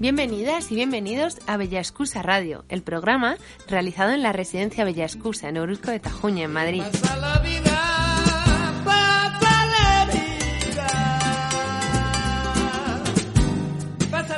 Bienvenidas 0.00 0.72
y 0.72 0.76
bienvenidos 0.76 1.36
a 1.46 1.58
Bella 1.58 1.78
Excusa 1.78 2.22
Radio, 2.22 2.64
el 2.70 2.82
programa 2.82 3.36
realizado 3.68 4.12
en 4.12 4.22
la 4.22 4.32
residencia 4.32 4.82
Bella 4.82 5.04
Excusa 5.04 5.50
en 5.50 5.58
Orozco 5.58 5.90
de 5.90 6.00
Tajuña, 6.00 6.44
en 6.44 6.52
Madrid. 6.54 6.82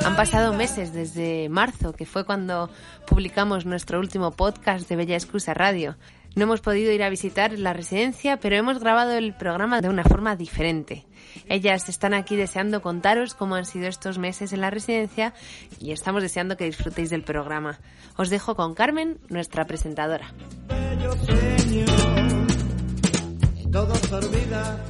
Han 0.05 0.17
pasado 0.17 0.51
meses 0.51 0.91
desde 0.91 1.47
marzo, 1.47 1.93
que 1.93 2.05
fue 2.05 2.25
cuando 2.25 2.69
publicamos 3.07 3.65
nuestro 3.65 4.01
último 4.01 4.31
podcast 4.31 4.89
de 4.89 4.97
Bella 4.97 5.15
Excusa 5.15 5.53
Radio. 5.53 5.95
No 6.35 6.43
hemos 6.43 6.61
podido 6.61 6.91
ir 6.91 7.03
a 7.03 7.09
visitar 7.09 7.57
la 7.59 7.73
residencia, 7.73 8.37
pero 8.37 8.55
hemos 8.55 8.79
grabado 8.79 9.11
el 9.11 9.35
programa 9.35 9.81
de 9.81 9.89
una 9.89 10.03
forma 10.03 10.35
diferente. 10.35 11.05
Ellas 11.47 11.89
están 11.89 12.13
aquí 12.13 12.35
deseando 12.35 12.81
contaros 12.81 13.35
cómo 13.35 13.55
han 13.55 13.65
sido 13.65 13.87
estos 13.87 14.17
meses 14.17 14.53
en 14.53 14.61
la 14.61 14.69
residencia 14.69 15.33
y 15.79 15.91
estamos 15.91 16.23
deseando 16.23 16.57
que 16.57 16.65
disfrutéis 16.65 17.09
del 17.09 17.23
programa. 17.23 17.79
Os 18.17 18.29
dejo 18.29 18.55
con 18.55 18.73
Carmen, 18.73 19.19
nuestra 19.29 19.65
presentadora. 19.65 20.33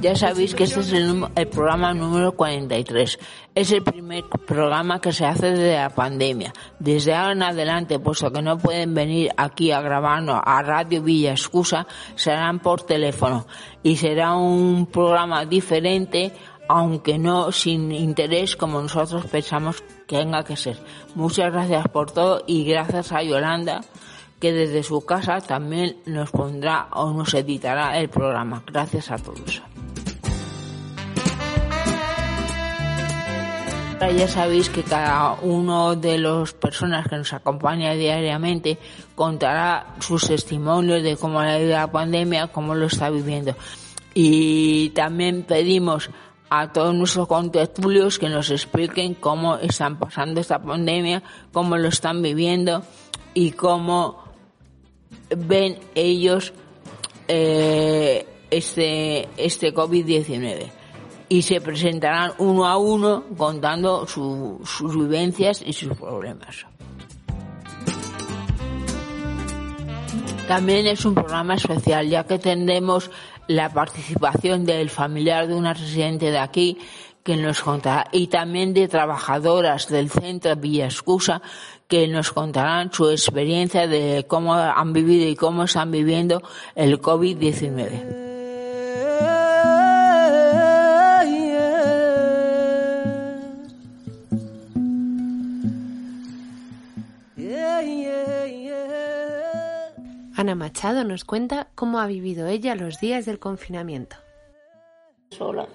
Ya 0.02 0.14
sabéis 0.14 0.54
que 0.54 0.64
este 0.64 0.80
es 0.80 0.92
el, 0.92 1.24
el, 1.34 1.48
programa 1.48 1.94
número 1.94 2.32
43. 2.32 3.18
Es 3.54 3.72
el 3.72 3.82
primer 3.82 4.24
programa 4.46 5.00
que 5.00 5.12
se 5.12 5.24
hace 5.24 5.52
desde 5.52 5.76
la 5.76 5.88
pandemia. 5.88 6.52
Desde 6.78 7.14
ahora 7.14 7.32
en 7.32 7.42
adelante, 7.42 7.98
puesto 7.98 8.30
que 8.30 8.42
no 8.42 8.58
pueden 8.58 8.92
venir 8.92 9.30
aquí 9.38 9.70
a 9.70 9.80
grabarnos 9.80 10.38
a 10.44 10.62
Radio 10.62 11.02
Villa 11.02 11.30
Excusa, 11.30 11.86
serán 12.14 12.58
por 12.58 12.82
teléfono. 12.82 13.46
Y 13.82 13.96
será 13.96 14.36
un 14.36 14.86
programa 14.86 15.46
diferente, 15.46 16.32
aunque 16.68 17.18
no 17.18 17.52
sin 17.52 17.90
interés 17.90 18.54
como 18.54 18.82
nosotros 18.82 19.24
pensamos 19.26 19.82
que 20.06 20.18
tenga 20.18 20.44
que 20.44 20.56
ser. 20.56 20.78
Muchas 21.14 21.50
gracias 21.50 21.88
por 21.88 22.10
todo 22.10 22.44
y 22.46 22.64
gracias 22.64 23.12
a 23.12 23.22
Yolanda 23.22 23.80
que 24.40 24.52
desde 24.52 24.82
su 24.82 25.04
casa 25.04 25.40
también 25.40 25.96
nos 26.06 26.30
pondrá 26.30 26.88
o 26.92 27.12
nos 27.12 27.32
editará 27.34 27.98
el 27.98 28.08
programa. 28.08 28.62
Gracias 28.66 29.10
a 29.10 29.18
todos. 29.18 29.62
Ya 34.12 34.28
sabéis 34.28 34.68
que 34.68 34.82
cada 34.82 35.32
uno 35.40 35.96
de 35.96 36.18
las 36.18 36.52
personas 36.52 37.08
que 37.08 37.16
nos 37.16 37.32
acompaña 37.32 37.94
diariamente 37.94 38.78
contará 39.14 39.94
sus 39.98 40.26
testimonios 40.26 41.02
de 41.02 41.16
cómo 41.16 41.40
ha 41.40 41.58
ido 41.58 41.70
la 41.70 41.90
pandemia, 41.90 42.48
cómo 42.48 42.74
lo 42.74 42.86
está 42.86 43.08
viviendo. 43.08 43.56
Y 44.12 44.90
también 44.90 45.42
pedimos 45.42 46.10
a 46.50 46.70
todos 46.70 46.94
nuestros 46.94 47.26
contertulios 47.26 48.18
que 48.18 48.28
nos 48.28 48.50
expliquen 48.50 49.14
cómo 49.14 49.56
están 49.56 49.98
pasando 49.98 50.40
esta 50.40 50.62
pandemia, 50.62 51.22
cómo 51.52 51.76
lo 51.78 51.88
están 51.88 52.20
viviendo 52.20 52.84
y 53.32 53.52
cómo 53.52 54.23
ven 55.36 55.78
ellos 55.94 56.52
eh, 57.28 58.26
este, 58.50 59.28
este 59.36 59.74
COVID-19 59.74 60.70
y 61.28 61.42
se 61.42 61.60
presentarán 61.60 62.32
uno 62.38 62.66
a 62.66 62.76
uno 62.76 63.24
contando 63.36 64.06
su, 64.06 64.60
sus 64.64 64.94
vivencias 64.94 65.62
y 65.64 65.72
sus 65.72 65.96
problemas. 65.96 66.66
También 70.46 70.86
es 70.86 71.04
un 71.06 71.14
programa 71.14 71.54
especial 71.54 72.06
ya 72.08 72.24
que 72.24 72.38
tendremos 72.38 73.10
la 73.46 73.70
participación 73.72 74.64
del 74.64 74.90
familiar 74.90 75.48
de 75.48 75.54
una 75.54 75.72
residente 75.72 76.30
de 76.30 76.38
aquí 76.38 76.78
que 77.22 77.36
nos 77.38 77.62
contará 77.62 78.06
y 78.12 78.26
también 78.26 78.74
de 78.74 78.86
trabajadoras 78.86 79.88
del 79.88 80.10
centro 80.10 80.54
Villa 80.56 80.84
Excusa 80.84 81.40
que 81.94 82.08
nos 82.08 82.32
contarán 82.32 82.92
su 82.92 83.08
experiencia 83.08 83.86
de 83.86 84.24
cómo 84.26 84.52
han 84.52 84.92
vivido 84.92 85.28
y 85.28 85.36
cómo 85.36 85.62
están 85.62 85.92
viviendo 85.92 86.42
el 86.74 87.00
COVID-19. 87.00 88.32
Ana 100.34 100.56
Machado 100.56 101.04
nos 101.04 101.24
cuenta 101.24 101.68
cómo 101.76 102.00
ha 102.00 102.08
vivido 102.08 102.48
ella 102.48 102.74
los 102.74 102.98
días 102.98 103.24
del 103.24 103.38
confinamiento. 103.38 104.16
Sola 105.30 105.68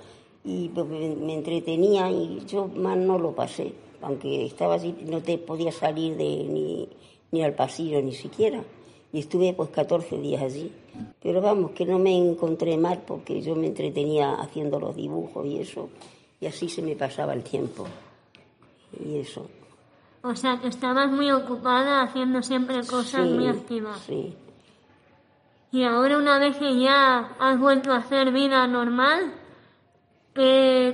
y 0.44 0.70
me 0.76 1.36
entretenía 1.36 2.12
y 2.12 2.44
yo 2.46 2.68
más 2.68 2.98
no 2.98 3.18
lo 3.18 3.32
pasé 3.32 3.74
aunque 4.02 4.46
estaba 4.46 4.76
así, 4.76 4.96
no 5.06 5.22
te 5.22 5.38
podía 5.38 5.72
salir 5.72 6.16
de, 6.18 6.24
ni, 6.24 6.90
ni 7.32 7.44
al 7.44 7.54
pasillo 7.54 8.02
ni 8.02 8.14
siquiera. 8.14 8.64
Y 9.12 9.20
estuve 9.20 9.54
pues 9.54 9.70
14 9.70 10.20
días 10.20 10.42
allí. 10.42 10.72
Pero 11.22 11.42
vamos, 11.42 11.72
que 11.72 11.86
no 11.86 11.98
me 12.00 12.16
encontré 12.16 12.78
mal 12.78 13.04
porque 13.06 13.42
yo 13.42 13.56
me 13.56 13.68
entretenía 13.68 14.36
haciendo 14.36 14.80
los 14.80 14.96
dibujos 14.96 15.46
y 15.46 15.60
eso. 15.60 15.90
Y 16.40 16.46
así 16.46 16.70
se 16.70 16.82
me 16.82 16.96
pasaba 16.96 17.34
el 17.34 17.44
tiempo. 17.44 17.88
Y 19.04 19.18
eso. 19.20 19.48
O 20.22 20.36
sea, 20.36 20.60
que 20.60 20.68
estabas 20.68 21.10
muy 21.12 21.32
ocupada 21.32 22.02
haciendo 22.02 22.44
siempre 22.44 22.86
cosas 22.86 23.26
muy 23.28 23.48
activas. 23.48 24.00
Sí. 24.02 24.36
Y 25.72 25.84
ahora 25.84 26.18
una 26.18 26.40
vez 26.40 26.58
que 26.58 26.80
ya 26.80 27.36
has 27.40 27.60
vuelto 27.60 27.92
a 27.92 27.98
hacer 27.98 28.32
vida 28.32 28.66
normal, 28.68 29.34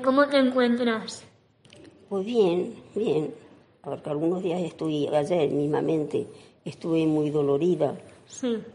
¿cómo 0.03 0.27
te 0.27 0.38
encuentras? 0.38 1.25
Pues 2.15 2.27
bien, 2.27 2.73
bien, 2.95 3.33
porque 3.83 4.09
algunos 4.09 4.41
días 4.41 4.61
estuve, 4.61 5.13
ayer 5.13 5.51
mismamente, 5.51 6.25
estuve 6.63 7.05
muy 7.05 7.29
dolorida 7.29 7.93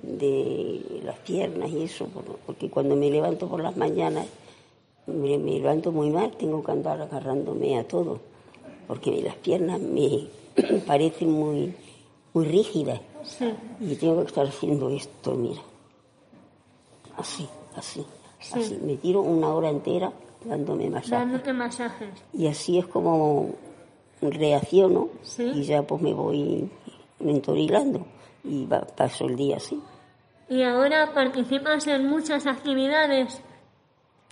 de 0.02 1.00
las 1.02 1.18
piernas 1.20 1.70
y 1.70 1.84
eso, 1.84 2.06
porque 2.44 2.68
cuando 2.68 2.96
me 2.96 3.08
levanto 3.10 3.48
por 3.48 3.62
las 3.62 3.78
mañanas, 3.78 4.26
me, 5.06 5.38
levanto 5.38 5.90
muy 5.90 6.10
mal, 6.10 6.32
tengo 6.32 6.62
que 6.62 6.70
andar 6.70 7.00
agarrándome 7.00 7.78
a 7.78 7.88
todo, 7.88 8.20
porque 8.86 9.22
las 9.22 9.36
piernas 9.36 9.80
me 9.80 10.26
parecen 10.86 11.30
muy, 11.30 11.74
muy 12.34 12.44
rígidas. 12.44 13.00
Y 13.80 13.94
tengo 13.94 14.20
que 14.20 14.26
estar 14.26 14.46
haciendo 14.46 14.90
esto, 14.90 15.32
mira, 15.34 15.62
así, 17.16 17.48
así, 17.74 18.04
así, 18.52 18.78
me 18.84 18.98
tiro 18.98 19.22
una 19.22 19.48
hora 19.54 19.70
entera 19.70 20.12
dándome 20.44 20.90
masajes. 20.90 21.10
Dándote 21.10 21.52
masajes. 21.52 22.10
Y 22.32 22.46
así 22.46 22.78
es 22.78 22.86
como 22.86 23.54
reacciono 24.20 25.08
y 25.38 25.62
ya 25.62 25.82
pues 25.82 26.02
me 26.02 26.12
voy 26.12 26.70
mentorilando 27.20 28.06
y 28.44 28.66
paso 28.96 29.26
el 29.26 29.36
día 29.36 29.56
así. 29.56 29.80
¿Y 30.48 30.62
ahora 30.62 31.12
participas 31.14 31.86
en 31.86 32.08
muchas 32.08 32.46
actividades? 32.46 33.40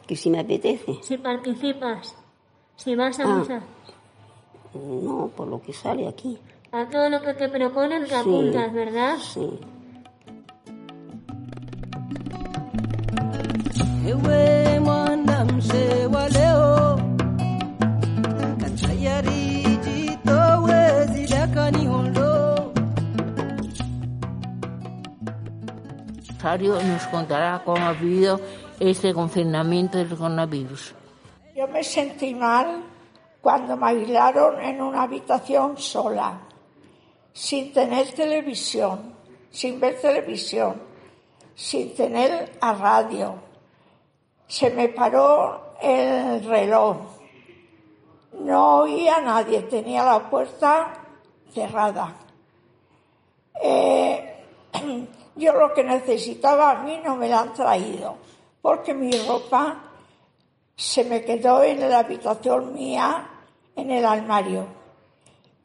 Que 0.07 0.17
si 0.17 0.31
me 0.31 0.41
apetece. 0.41 0.99
Si 1.03 1.17
participas, 1.19 2.17
si 2.77 2.97
vas 2.97 3.21
a 3.21 3.25
ah, 3.25 3.61
No, 4.75 5.31
por 5.37 5.49
lo 5.49 5.61
que 5.63 5.73
sale 5.73 6.09
aquí. 6.09 6.39
A 6.73 6.89
todo 6.89 7.09
lo 7.09 7.23
que 7.23 7.35
te 7.35 7.49
proponen 7.49 8.07
te 8.07 8.15
apuntas, 8.15 8.73
¿verdad? 8.73 9.17
Sí. 9.19 9.59
Nos 26.43 27.07
contará 27.09 27.63
cómo 27.65 27.85
ha 27.85 27.93
vivido 27.93 28.41
este 28.79 29.13
confinamiento 29.13 29.99
del 29.99 30.09
coronavirus. 30.09 30.95
Yo 31.55 31.67
me 31.67 31.83
sentí 31.83 32.35
mal 32.35 32.85
cuando 33.41 33.77
me 33.77 33.89
aislaron 33.89 34.61
en 34.61 34.81
una 34.81 35.03
habitación 35.03 35.77
sola, 35.77 36.41
sin 37.33 37.73
tener 37.73 38.13
televisión, 38.13 39.15
sin 39.51 39.81
ver 39.81 40.01
televisión, 40.01 40.81
sin 41.55 41.95
tener 41.95 42.57
a 42.61 42.73
radio. 42.73 43.35
Se 44.47 44.71
me 44.71 44.89
paró 44.89 45.75
el 45.83 46.45
reloj. 46.45 46.99
No 48.41 48.83
oía 48.83 49.17
a 49.17 49.21
nadie, 49.21 49.63
tenía 49.63 50.05
la 50.05 50.31
puerta 50.31 50.93
cerrada. 51.53 52.15
Eh, 53.61 54.45
yo 55.39 55.53
lo 55.55 55.73
que 55.73 55.85
necesitaba 55.85 56.73
a 56.73 56.83
mí 56.83 57.01
no 57.05 57.17
me 57.17 57.29
la 57.29 57.41
han 57.41 57.55
traído, 57.55 58.17
porque 58.61 58.93
mi 58.93 59.11
ropa 59.27 59.85
se 60.77 61.05
me 61.05 61.25
quedó 61.25 61.63
en 61.63 61.89
la 61.89 62.01
habitación 62.01 62.75
mía, 62.75 63.29
en 63.75 63.91
el 63.91 64.05
armario. 64.05 64.67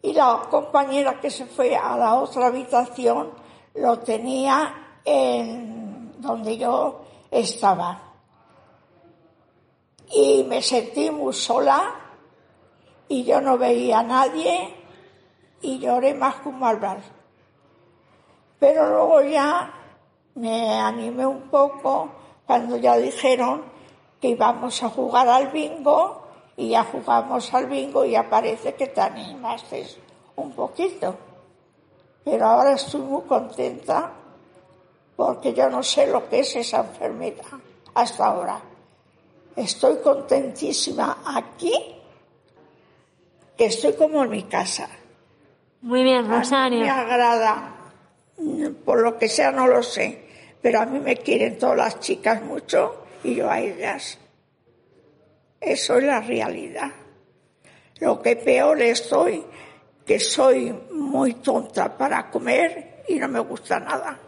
Y 0.01 0.13
la 0.13 0.47
compañera 0.49 1.19
que 1.19 1.29
se 1.29 1.45
fue 1.45 1.75
a 1.75 1.97
la 1.97 2.15
otra 2.15 2.47
habitación 2.47 3.31
lo 3.75 3.99
tenía 3.99 4.99
en 5.03 6.21
donde 6.21 6.57
yo 6.57 7.01
estaba. 7.31 8.01
Y 10.11 10.43
me 10.43 10.61
sentí 10.61 11.09
muy 11.09 11.33
sola 11.33 11.95
y 13.07 13.23
yo 13.23 13.41
no 13.41 13.57
veía 13.57 13.99
a 13.99 14.03
nadie 14.03 14.75
y 15.61 15.79
lloré 15.79 16.13
más 16.13 16.35
como 16.35 16.65
hablar. 16.67 17.22
Pero 18.63 18.87
luego 18.87 19.21
ya 19.23 19.73
me 20.35 20.79
animé 20.79 21.25
un 21.25 21.49
poco 21.49 22.09
cuando 22.47 22.77
ya 22.77 22.95
dijeron 22.95 23.61
que 24.21 24.29
íbamos 24.29 24.81
a 24.83 24.87
jugar 24.87 25.27
al 25.27 25.49
bingo 25.49 26.21
y 26.55 26.69
ya 26.69 26.85
jugamos 26.85 27.53
al 27.53 27.65
bingo 27.65 28.05
y 28.05 28.11
ya 28.11 28.29
parece 28.29 28.73
que 28.75 28.87
te 28.87 29.01
animaste 29.01 29.85
un 30.37 30.53
poquito. 30.53 31.13
Pero 32.23 32.45
ahora 32.45 32.71
estoy 32.75 33.01
muy 33.01 33.23
contenta 33.23 34.13
porque 35.17 35.53
yo 35.53 35.69
no 35.69 35.83
sé 35.83 36.07
lo 36.07 36.29
que 36.29 36.39
es 36.39 36.55
esa 36.55 36.77
enfermedad 36.77 37.43
hasta 37.95 38.27
ahora. 38.27 38.61
Estoy 39.57 39.97
contentísima 39.97 41.17
aquí, 41.35 41.73
que 43.57 43.65
estoy 43.65 43.91
como 43.95 44.23
en 44.23 44.29
mi 44.29 44.43
casa. 44.43 44.87
Muy 45.81 46.01
bien, 46.01 46.29
Rosario. 46.29 46.79
Me 46.79 46.89
agrada, 46.89 47.72
por 48.85 49.01
lo 49.01 49.17
que 49.17 49.27
sea 49.27 49.51
no 49.51 49.67
lo 49.67 49.83
sé, 49.83 50.23
pero 50.61 50.81
a 50.81 50.85
mí 50.85 50.99
me 50.99 51.17
quieren 51.17 51.57
todas 51.57 51.77
las 51.77 51.99
chicas 51.99 52.41
mucho 52.43 53.05
y 53.23 53.35
yo 53.35 53.49
a 53.49 53.59
ellas. 53.59 54.17
Eso 55.59 55.97
es 55.97 56.03
la 56.03 56.19
realidad. 56.21 56.91
Lo 57.99 58.21
que 58.21 58.35
peor 58.35 58.81
estoy, 58.81 59.43
que 60.05 60.19
soy 60.19 60.73
muy 60.91 61.35
tonta 61.35 61.97
para 61.97 62.29
comer 62.29 63.03
y 63.07 63.15
no 63.15 63.27
me 63.29 63.39
gusta 63.39 63.79
nada. 63.79 64.19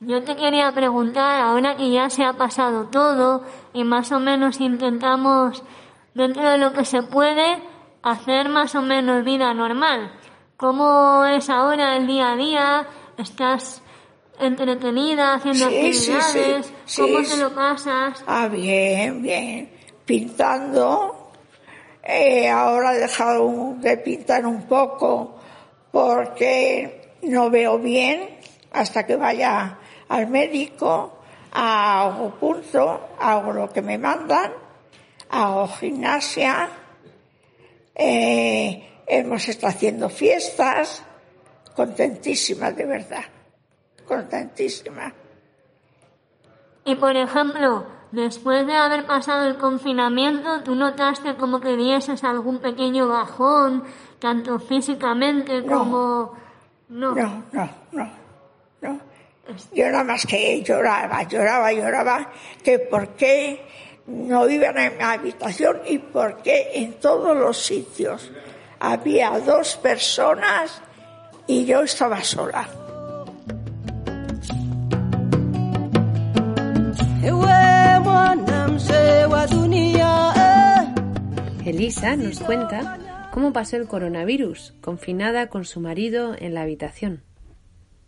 Yo 0.00 0.24
te 0.24 0.34
quería 0.34 0.72
preguntar, 0.72 1.42
ahora 1.42 1.76
que 1.76 1.90
ya 1.90 2.08
se 2.08 2.24
ha 2.24 2.32
pasado 2.32 2.86
todo 2.86 3.44
y 3.74 3.84
más 3.84 4.12
o 4.12 4.18
menos 4.18 4.58
intentamos, 4.58 5.62
dentro 6.14 6.48
de 6.48 6.56
lo 6.56 6.72
que 6.72 6.86
se 6.86 7.02
puede, 7.02 7.62
hacer 8.02 8.48
más 8.48 8.74
o 8.74 8.80
menos 8.80 9.24
vida 9.24 9.52
normal. 9.52 10.10
¿Cómo 10.60 11.24
es 11.24 11.48
ahora 11.48 11.96
el 11.96 12.06
día 12.06 12.32
a 12.32 12.36
día? 12.36 12.86
¿Estás 13.16 13.80
entretenida 14.38 15.32
haciendo 15.32 15.64
actividades? 15.64 16.70
¿Cómo 16.98 17.22
te 17.22 17.36
lo 17.38 17.54
pasas? 17.54 18.22
Ah, 18.26 18.46
bien, 18.46 19.22
bien. 19.22 19.70
Pintando. 20.04 21.32
Eh, 22.02 22.46
ahora 22.50 22.94
he 22.94 22.98
dejado 22.98 23.74
de 23.78 23.96
pintar 23.96 24.44
un 24.44 24.64
poco 24.64 25.40
porque 25.90 27.14
no 27.22 27.48
veo 27.48 27.78
bien 27.78 28.28
hasta 28.70 29.06
que 29.06 29.16
vaya 29.16 29.78
al 30.10 30.26
médico, 30.26 31.20
hago 31.52 32.32
punto, 32.34 33.08
hago 33.18 33.54
lo 33.54 33.70
que 33.70 33.80
me 33.80 33.96
mandan, 33.96 34.52
hago 35.30 35.68
gimnasia, 35.68 36.68
eh, 37.94 38.89
hemos 39.10 39.48
estado 39.48 39.72
haciendo 39.72 40.08
fiestas, 40.08 41.02
contentísima 41.74 42.70
de 42.70 42.86
verdad, 42.86 43.24
contentísima. 44.06 45.12
Y 46.84 46.94
por 46.94 47.16
ejemplo, 47.16 47.86
después 48.12 48.66
de 48.66 48.74
haber 48.74 49.06
pasado 49.06 49.48
el 49.48 49.56
confinamiento, 49.56 50.62
¿tú 50.62 50.74
notaste 50.74 51.34
como 51.36 51.60
que 51.60 51.76
dieses 51.76 52.22
algún 52.24 52.60
pequeño 52.60 53.08
bajón, 53.08 53.84
tanto 54.18 54.58
físicamente 54.58 55.64
como... 55.64 56.38
No, 56.88 57.14
no, 57.14 57.44
no, 57.52 57.70
no. 57.92 58.10
no. 58.80 59.00
Yo 59.74 59.86
nada 59.90 60.04
más 60.04 60.26
que 60.26 60.62
lloraba, 60.62 61.24
lloraba, 61.24 61.72
lloraba, 61.72 62.30
que 62.62 62.78
por 62.78 63.08
qué 63.10 63.66
no 64.06 64.48
iban 64.48 64.78
en 64.78 64.96
mi 64.96 65.02
habitación 65.02 65.80
y 65.86 65.98
por 65.98 66.42
qué 66.42 66.70
en 66.74 66.94
todos 66.94 67.36
los 67.36 67.58
sitios 67.58 68.30
había 68.80 69.38
dos 69.40 69.76
personas 69.76 70.80
y 71.46 71.66
yo 71.66 71.82
estaba 71.82 72.24
sola. 72.24 72.68
Elisa 81.70 82.16
nos 82.16 82.40
cuenta 82.40 83.28
cómo 83.32 83.52
pasó 83.52 83.76
el 83.76 83.86
coronavirus, 83.86 84.74
confinada 84.80 85.46
con 85.46 85.64
su 85.64 85.80
marido 85.80 86.34
en 86.36 86.54
la 86.54 86.62
habitación. 86.62 87.22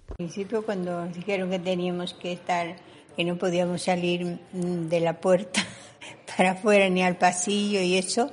Al 0.09 0.17
principio 0.17 0.65
cuando 0.65 1.07
dijeron 1.07 1.49
que 1.49 1.61
teníamos 1.61 2.13
que 2.13 2.33
estar, 2.33 2.75
que 3.17 3.25
no 3.25 3.39
podíamos 3.39 3.83
salir 3.83 4.41
mm, 4.53 4.89
de 4.89 5.01
la 5.01 5.21
puerta 5.21 5.63
para 6.37 6.53
afuera 6.53 6.89
ni 6.89 7.05
al 7.05 7.17
pasillo 7.17 7.81
y 7.81 7.97
eso, 7.97 8.33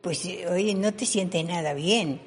pues 0.00 0.26
oye, 0.50 0.74
no 0.74 0.92
te 0.94 1.06
sientes 1.06 1.44
nada 1.44 1.74
bien. 1.74 2.20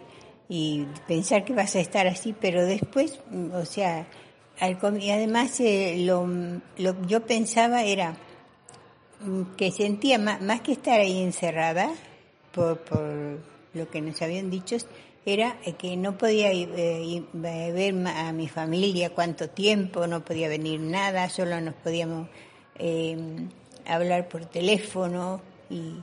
Y 0.49 0.85
pensar 1.07 1.45
que 1.45 1.53
vas 1.53 1.75
a 1.75 1.79
estar 1.79 2.07
así, 2.07 2.35
pero 2.39 2.65
después, 2.65 3.19
mm, 3.31 3.53
o 3.53 3.65
sea, 3.65 4.07
y 4.99 5.09
además 5.09 5.59
eh, 5.59 5.95
lo, 6.05 6.27
lo, 6.77 7.07
yo 7.07 7.25
pensaba 7.25 7.83
era 7.83 8.17
mm, 9.21 9.55
que 9.57 9.71
sentía 9.71 10.19
más, 10.19 10.41
más 10.41 10.61
que 10.61 10.73
estar 10.73 10.99
ahí 10.99 11.21
encerrada, 11.21 11.91
por, 12.51 12.79
por 12.79 13.39
lo 13.73 13.89
que 13.89 14.01
nos 14.01 14.21
habían 14.21 14.49
dicho, 14.49 14.77
era 15.25 15.57
que 15.77 15.95
no 15.95 16.17
podía 16.17 16.51
eh, 16.51 17.23
ver 17.33 18.07
a 18.07 18.31
mi 18.33 18.47
familia 18.47 19.11
cuánto 19.11 19.49
tiempo, 19.49 20.05
no 20.05 20.23
podía 20.23 20.49
venir 20.49 20.79
nada, 20.81 21.29
solo 21.29 21.59
nos 21.61 21.73
podíamos 21.75 22.27
eh, 22.75 23.17
hablar 23.85 24.27
por 24.27 24.45
teléfono 24.45 25.41
y, 25.69 25.95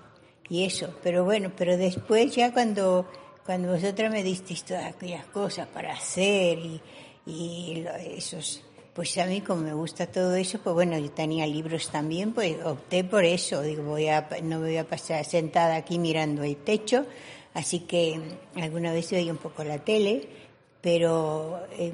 y, 0.50 0.64
eso. 0.64 0.94
Pero 1.02 1.24
bueno, 1.24 1.50
pero 1.56 1.76
después 1.76 2.34
ya 2.34 2.52
cuando, 2.52 3.06
cuando 3.46 3.72
vosotras 3.72 4.10
me 4.12 4.22
disteis 4.22 4.64
todas 4.64 4.84
aquellas 4.84 5.24
cosas 5.26 5.66
para 5.68 5.92
hacer 5.92 6.58
y, 6.58 6.80
y 7.24 7.86
esos, 8.16 8.62
pues 8.92 9.16
a 9.18 9.26
mí 9.26 9.40
como 9.40 9.62
me 9.62 9.72
gusta 9.72 10.06
todo 10.06 10.34
eso, 10.34 10.58
pues 10.58 10.74
bueno, 10.74 10.98
yo 10.98 11.10
tenía 11.10 11.46
libros 11.46 11.88
también, 11.90 12.32
pues 12.32 12.56
opté 12.64 13.04
por 13.04 13.24
eso. 13.24 13.62
Digo, 13.62 13.84
voy 13.84 14.08
a, 14.08 14.28
no 14.42 14.58
me 14.58 14.66
voy 14.66 14.76
a 14.76 14.88
pasar 14.88 15.24
sentada 15.24 15.76
aquí 15.76 15.98
mirando 15.98 16.42
el 16.42 16.56
techo, 16.56 17.06
Así 17.54 17.80
que 17.80 18.20
alguna 18.56 18.92
vez 18.92 19.10
veía 19.10 19.32
un 19.32 19.38
poco 19.38 19.64
la 19.64 19.78
tele, 19.78 20.28
pero 20.80 21.60
eh, 21.72 21.92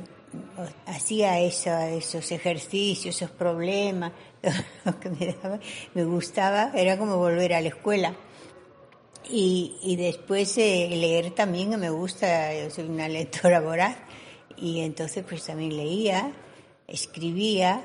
hacía 0.86 1.40
esos 1.40 2.30
ejercicios, 2.30 3.16
esos 3.16 3.30
problemas, 3.30 4.12
lo 4.84 5.00
que 5.00 5.10
me, 5.10 5.34
daba, 5.42 5.58
me 5.94 6.04
gustaba, 6.04 6.72
era 6.74 6.98
como 6.98 7.16
volver 7.16 7.54
a 7.54 7.60
la 7.60 7.68
escuela. 7.68 8.14
Y, 9.28 9.76
y 9.82 9.96
después 9.96 10.56
eh, 10.58 10.88
leer 10.90 11.32
también, 11.32 11.78
me 11.80 11.90
gusta, 11.90 12.54
yo 12.54 12.70
soy 12.70 12.84
una 12.84 13.08
lectora 13.08 13.60
voraz, 13.60 13.96
y 14.56 14.80
entonces 14.80 15.24
pues 15.28 15.44
también 15.44 15.76
leía, 15.76 16.32
escribía, 16.86 17.82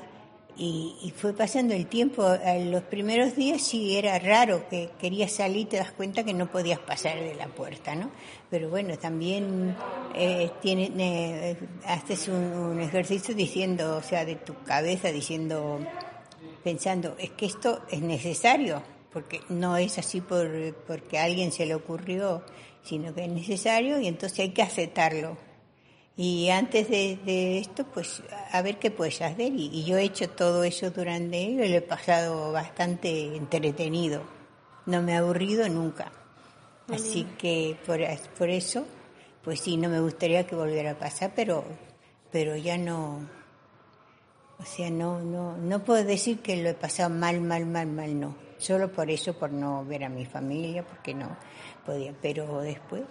y, 0.56 1.12
fue 1.16 1.32
pasando 1.32 1.74
el 1.74 1.86
tiempo. 1.86 2.30
En 2.34 2.70
los 2.70 2.82
primeros 2.82 3.34
días 3.34 3.62
sí 3.62 3.96
era 3.96 4.18
raro 4.18 4.68
que 4.68 4.90
querías 5.00 5.32
salir 5.32 5.62
y 5.62 5.64
te 5.64 5.76
das 5.78 5.92
cuenta 5.92 6.24
que 6.24 6.34
no 6.34 6.50
podías 6.50 6.78
pasar 6.78 7.18
de 7.20 7.34
la 7.34 7.46
puerta, 7.46 7.94
¿no? 7.94 8.10
Pero 8.50 8.68
bueno, 8.68 8.98
también 8.98 9.74
eh, 10.14 10.50
tiene, 10.60 10.90
eh, 10.96 11.56
haces 11.86 12.28
un, 12.28 12.80
ejercicio 12.80 13.34
diciendo, 13.34 13.96
o 13.96 14.02
sea, 14.02 14.24
de 14.24 14.36
tu 14.36 14.54
cabeza, 14.62 15.10
diciendo, 15.10 15.80
pensando, 16.62 17.16
es 17.18 17.30
que 17.30 17.46
esto 17.46 17.82
es 17.90 18.02
necesario, 18.02 18.82
porque 19.12 19.40
no 19.48 19.76
es 19.76 19.98
así 19.98 20.20
por, 20.20 20.74
porque 20.86 21.18
a 21.18 21.24
alguien 21.24 21.52
se 21.52 21.66
le 21.66 21.74
ocurrió, 21.74 22.42
sino 22.82 23.14
que 23.14 23.24
es 23.24 23.30
necesario 23.30 24.00
y 24.00 24.08
entonces 24.08 24.38
hay 24.40 24.50
que 24.50 24.62
aceptarlo 24.62 25.36
y 26.16 26.50
antes 26.50 26.88
de, 26.88 27.58
esto, 27.58 27.84
pues 27.84 28.22
a 28.50 28.60
ver 28.60 28.78
qué 28.78 28.90
puedes 28.90 29.22
hacer. 29.22 29.52
Y, 29.54 29.84
yo 29.84 29.96
he 29.96 30.04
hecho 30.04 30.28
todo 30.28 30.62
eso 30.64 30.90
durante 30.90 31.40
y 31.40 31.56
lo 31.56 31.64
he 31.64 31.80
pasado 31.80 32.52
bastante 32.52 33.36
entretenido. 33.36 34.22
No 34.84 35.02
me 35.02 35.12
he 35.12 35.16
aburrido 35.16 35.68
nunca. 35.68 36.12
Así 36.88 37.24
que 37.38 37.78
por, 37.86 38.00
por 38.36 38.50
eso, 38.50 38.84
pues 39.42 39.60
sí, 39.60 39.76
no 39.76 39.88
me 39.88 40.00
gustaría 40.00 40.46
que 40.46 40.54
volviera 40.54 40.90
a 40.92 40.98
pasar, 40.98 41.32
pero, 41.34 41.64
pero 42.30 42.56
ya 42.56 42.76
no, 42.76 43.26
o 44.58 44.64
sea, 44.64 44.90
no, 44.90 45.20
no, 45.20 45.56
no 45.56 45.84
puedo 45.84 46.04
decir 46.04 46.40
que 46.40 46.62
lo 46.62 46.68
he 46.68 46.74
pasado 46.74 47.08
mal, 47.08 47.40
mal, 47.40 47.64
mal, 47.64 47.86
mal, 47.86 48.20
no. 48.20 48.34
Solo 48.62 48.92
por 48.92 49.10
eso, 49.10 49.32
por 49.34 49.50
no 49.50 49.84
ver 49.84 50.04
a 50.04 50.08
mi 50.08 50.24
familia, 50.24 50.84
porque 50.84 51.14
no 51.14 51.36
podía. 51.84 52.14
Pero 52.22 52.60
después, 52.60 53.02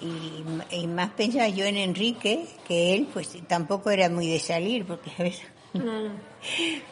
y, 0.00 0.86
más 0.86 1.10
pensaba 1.10 1.48
yo 1.48 1.64
en 1.64 1.76
Enrique, 1.76 2.46
que 2.68 2.94
él 2.94 3.08
pues 3.12 3.36
tampoco 3.48 3.90
era 3.90 4.08
muy 4.08 4.28
de 4.28 4.38
salir, 4.38 4.86
porque 4.86 5.10
a 5.18 5.22
veces... 5.24 5.46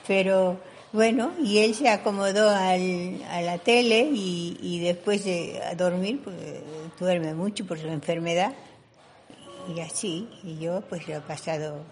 Pero 0.09 0.59
bueno, 0.93 1.33
y 1.41 1.59
él 1.59 1.77
se 1.77 1.89
acomodó 1.89 2.51
al, 2.51 3.23
a 3.31 3.41
la 3.43 3.59
tele 3.59 4.11
y, 4.13 4.59
y 4.61 4.81
después 4.81 5.25
de 5.25 5.63
a 5.63 5.77
dormir, 5.77 6.21
pues 6.25 6.37
duerme 6.99 7.33
mucho 7.33 7.65
por 7.65 7.79
su 7.79 7.87
enfermedad. 7.87 8.55
Y 9.73 9.81
así, 9.81 10.29
y 10.43 10.59
yo 10.59 10.81
pues 10.89 11.07
lo 11.07 11.15
he 11.15 11.21
pasado 11.21 11.85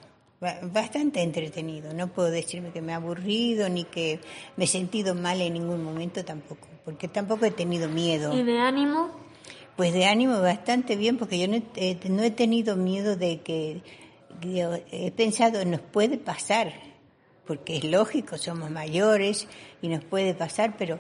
bastante 0.73 1.23
entretenido. 1.23 1.95
No 1.95 2.09
puedo 2.09 2.31
decirme 2.31 2.73
que 2.73 2.83
me 2.83 2.93
ha 2.93 2.97
aburrido 2.97 3.69
ni 3.69 3.85
que 3.85 4.21
me 4.57 4.65
he 4.65 4.67
sentido 4.67 5.15
mal 5.15 5.41
en 5.41 5.53
ningún 5.53 5.85
momento 5.85 6.25
tampoco, 6.25 6.69
porque 6.85 7.09
tampoco 7.09 7.45
he 7.45 7.53
tenido 7.53 7.89
miedo. 7.89 8.33
¿Y 8.33 8.43
de 8.43 8.59
ánimo? 8.59 9.11
Pues 9.77 9.93
de 9.93 10.05
ánimo 10.05 10.41
bastante 10.41 10.97
bien, 10.97 11.17
porque 11.17 11.39
yo 11.39 11.49
no 11.49 11.63
he, 11.77 11.99
no 12.09 12.23
he 12.23 12.31
tenido 12.31 12.77
miedo 12.77 13.17
de 13.17 13.41
que, 13.41 13.83
he 14.91 15.11
pensado, 15.13 15.65
nos 15.65 15.81
puede 15.81 16.19
pasar, 16.19 16.73
porque 17.47 17.77
es 17.77 17.85
lógico, 17.85 18.37
somos 18.37 18.71
mayores 18.71 19.47
y 19.81 19.89
nos 19.89 20.05
puede 20.05 20.35
pasar, 20.35 20.75
pero... 20.77 20.99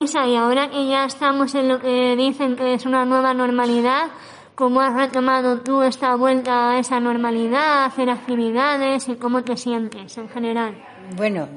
O 0.00 0.06
sea, 0.06 0.26
y 0.26 0.34
ahora 0.34 0.70
que 0.70 0.86
ya 0.88 1.04
estamos 1.04 1.54
en 1.54 1.68
lo 1.68 1.78
que 1.78 2.16
dicen 2.16 2.56
que 2.56 2.74
es 2.74 2.86
una 2.86 3.04
nueva 3.04 3.34
normalidad, 3.34 4.10
¿cómo 4.54 4.80
has 4.80 4.94
retomado 4.94 5.60
tú 5.60 5.82
esta 5.82 6.14
vuelta 6.14 6.72
a 6.72 6.78
esa 6.78 7.00
normalidad, 7.00 7.84
hacer 7.84 8.10
actividades 8.10 9.08
y 9.08 9.16
cómo 9.16 9.42
te 9.42 9.56
sientes 9.56 10.16
en 10.18 10.28
general? 10.28 10.74
Bueno, 11.16 11.48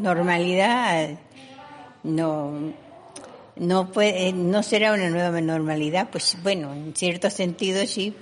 normalidad 0.00 1.10
no 2.02 2.72
no 3.56 3.92
puede 3.92 4.32
no 4.32 4.62
será 4.62 4.92
una 4.92 5.10
nueva 5.10 5.40
normalidad, 5.40 6.08
pues 6.10 6.38
bueno, 6.42 6.72
en 6.72 6.94
cierto 6.94 7.28
sentido 7.28 7.86
sí, 7.86 8.14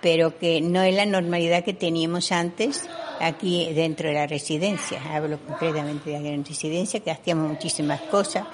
pero 0.00 0.38
que 0.38 0.60
no 0.60 0.82
es 0.82 0.94
la 0.94 1.06
normalidad 1.06 1.64
que 1.64 1.74
teníamos 1.74 2.30
antes 2.30 2.88
aquí 3.20 3.72
dentro 3.72 4.08
de 4.08 4.14
la 4.14 4.26
residencia. 4.26 5.00
Hablo 5.12 5.38
concretamente 5.38 6.10
de 6.10 6.20
la 6.20 6.42
residencia, 6.42 7.00
que 7.00 7.10
hacíamos 7.10 7.48
muchísimas 7.48 8.00
cosas, 8.02 8.46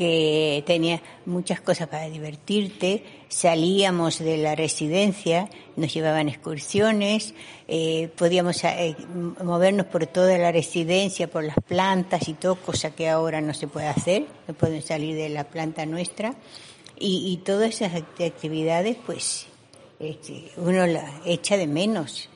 que 0.00 0.64
tenía 0.66 1.02
muchas 1.26 1.60
cosas 1.60 1.86
para 1.86 2.08
divertirte, 2.08 3.04
salíamos 3.28 4.18
de 4.18 4.38
la 4.38 4.54
residencia, 4.54 5.50
nos 5.76 5.92
llevaban 5.92 6.26
excursiones, 6.26 7.34
eh, 7.68 8.08
podíamos 8.16 8.64
eh, 8.64 8.96
movernos 9.44 9.84
por 9.84 10.06
toda 10.06 10.38
la 10.38 10.52
residencia, 10.52 11.30
por 11.30 11.44
las 11.44 11.58
plantas 11.68 12.28
y 12.28 12.32
todo, 12.32 12.54
cosa 12.54 12.94
que 12.94 13.10
ahora 13.10 13.42
no 13.42 13.52
se 13.52 13.68
puede 13.68 13.88
hacer, 13.88 14.24
no 14.48 14.54
pueden 14.54 14.80
salir 14.80 15.16
de 15.16 15.28
la 15.28 15.44
planta 15.44 15.84
nuestra. 15.84 16.34
Y, 16.98 17.30
y 17.30 17.36
todas 17.44 17.82
esas 17.82 17.92
actividades, 17.94 18.96
pues, 19.04 19.49
este, 20.00 20.50
uno 20.56 20.86
la 20.86 21.20
echa 21.26 21.58
de 21.58 21.66
menos. 21.66 22.30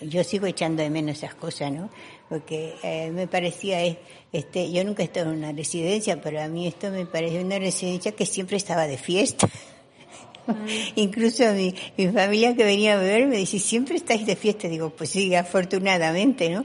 Yo 0.00 0.24
sigo 0.24 0.46
echando 0.46 0.82
de 0.82 0.88
menos 0.88 1.18
esas 1.18 1.34
cosas, 1.34 1.70
¿no? 1.70 1.90
Porque 2.30 2.74
eh, 2.82 3.10
me 3.10 3.26
parecía, 3.26 3.78
este, 4.32 4.72
yo 4.72 4.82
nunca 4.84 5.02
he 5.02 5.06
estado 5.06 5.30
en 5.30 5.38
una 5.38 5.52
residencia, 5.52 6.20
pero 6.22 6.40
a 6.40 6.48
mí 6.48 6.66
esto 6.66 6.90
me 6.90 7.04
pareció 7.04 7.42
una 7.42 7.58
residencia 7.58 8.12
que 8.12 8.24
siempre 8.24 8.56
estaba 8.56 8.86
de 8.86 8.96
fiesta. 8.96 9.46
Incluso 10.96 11.52
mi, 11.52 11.74
mi 11.98 12.08
familia 12.08 12.56
que 12.56 12.64
venía 12.64 12.94
a 12.94 13.02
ver 13.02 13.26
me 13.26 13.36
dice, 13.36 13.58
siempre 13.58 13.96
estáis 13.96 14.24
de 14.24 14.34
fiesta. 14.34 14.66
Digo, 14.66 14.88
pues 14.88 15.10
sí, 15.10 15.34
afortunadamente, 15.34 16.48
¿no? 16.48 16.64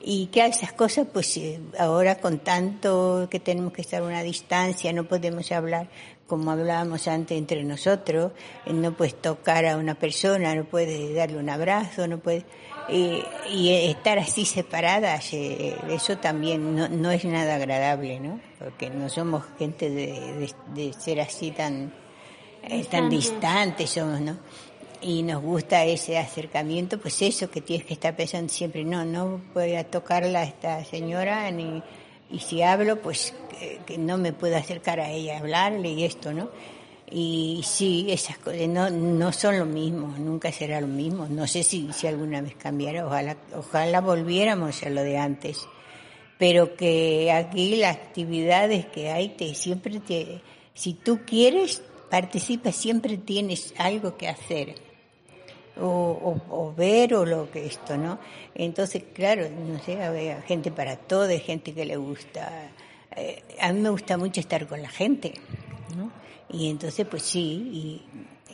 Y 0.00 0.26
que 0.26 0.46
esas 0.46 0.72
cosas, 0.72 1.08
pues 1.12 1.36
eh, 1.38 1.58
ahora 1.76 2.20
con 2.20 2.38
tanto 2.38 3.26
que 3.28 3.40
tenemos 3.40 3.72
que 3.72 3.82
estar 3.82 4.00
a 4.00 4.06
una 4.06 4.22
distancia, 4.22 4.92
no 4.92 5.08
podemos 5.08 5.50
hablar 5.50 5.88
como 6.26 6.50
hablábamos 6.50 7.06
antes 7.08 7.38
entre 7.38 7.62
nosotros, 7.64 8.32
eh, 8.64 8.72
no 8.72 8.92
puedes 8.92 9.14
tocar 9.20 9.64
a 9.66 9.76
una 9.76 9.94
persona, 9.94 10.54
no 10.54 10.64
puedes 10.64 11.14
darle 11.14 11.38
un 11.38 11.48
abrazo, 11.48 12.06
no 12.08 12.18
puedes... 12.18 12.44
y 12.88 13.70
estar 13.90 14.18
así 14.18 14.44
separadas, 14.44 15.32
eh, 15.32 15.76
eso 15.90 16.18
también 16.18 16.74
no, 16.74 16.88
no, 16.88 17.10
es 17.10 17.24
nada 17.24 17.56
agradable, 17.56 18.20
¿no? 18.20 18.40
Porque 18.58 18.90
no 18.90 19.08
somos 19.08 19.44
gente 19.58 19.90
de, 19.90 20.52
de, 20.74 20.92
ser 20.92 21.20
así 21.20 21.50
tan, 21.50 21.92
eh, 22.62 22.84
tan 22.84 23.08
distantes 23.08 23.90
somos, 23.90 24.20
¿no? 24.20 24.38
Y 25.00 25.22
nos 25.22 25.42
gusta 25.42 25.84
ese 25.84 26.18
acercamiento, 26.18 26.98
pues 26.98 27.20
eso 27.22 27.50
que 27.50 27.60
tienes 27.60 27.86
que 27.86 27.94
estar 27.94 28.16
pensando 28.16 28.48
siempre, 28.52 28.82
no, 28.84 29.04
no 29.04 29.42
voy 29.54 29.74
a 29.74 29.84
tocarla 29.84 30.40
a 30.40 30.44
esta 30.44 30.84
señora 30.84 31.50
ni 31.50 31.82
y 32.30 32.40
si 32.40 32.62
hablo, 32.62 33.00
pues 33.00 33.34
que, 33.86 33.98
no 33.98 34.18
me 34.18 34.32
puedo 34.32 34.56
acercar 34.56 35.00
a 35.00 35.10
ella 35.10 35.38
hablarle 35.38 35.90
y 35.90 36.04
esto, 36.04 36.32
¿no? 36.32 36.50
Y 37.08 37.60
sí, 37.64 38.06
esas 38.08 38.38
cosas 38.38 38.66
no, 38.68 38.90
no 38.90 39.32
son 39.32 39.58
lo 39.58 39.64
mismo, 39.64 40.14
nunca 40.18 40.50
será 40.50 40.80
lo 40.80 40.88
mismo. 40.88 41.26
No 41.28 41.46
sé 41.46 41.62
si, 41.62 41.92
si 41.92 42.08
alguna 42.08 42.40
vez 42.40 42.56
cambiara, 42.56 43.06
ojalá, 43.06 43.36
ojalá 43.54 44.00
volviéramos 44.00 44.82
a 44.82 44.90
lo 44.90 45.02
de 45.02 45.16
antes. 45.16 45.68
Pero 46.36 46.76
que 46.76 47.30
aquí 47.30 47.76
las 47.76 47.96
actividades 47.96 48.86
que 48.86 49.10
hay, 49.10 49.30
te, 49.30 49.54
siempre 49.54 50.00
te, 50.00 50.40
si 50.74 50.94
tú 50.94 51.20
quieres, 51.24 51.80
participa, 52.10 52.72
siempre 52.72 53.16
tienes 53.18 53.72
algo 53.78 54.16
que 54.16 54.28
hacer 54.28 54.85
o, 55.80 56.38
o, 56.50 56.74
ver 56.74 57.14
o 57.14 57.24
lo 57.24 57.50
que 57.50 57.66
esto, 57.66 57.96
¿no? 57.96 58.18
Entonces, 58.54 59.04
claro, 59.12 59.48
no 59.48 59.78
sé, 59.80 60.02
había 60.02 60.40
gente 60.42 60.70
para 60.70 60.96
todo, 60.96 61.28
hay 61.28 61.40
gente 61.40 61.72
que 61.72 61.84
le 61.84 61.96
gusta. 61.96 62.70
Eh, 63.14 63.42
a 63.60 63.72
mí 63.72 63.80
me 63.80 63.90
gusta 63.90 64.16
mucho 64.16 64.40
estar 64.40 64.66
con 64.66 64.82
la 64.82 64.88
gente, 64.88 65.34
¿no? 65.96 66.10
Y 66.48 66.70
entonces, 66.70 67.06
pues 67.06 67.22
sí, 67.22 67.40
y 67.72 68.02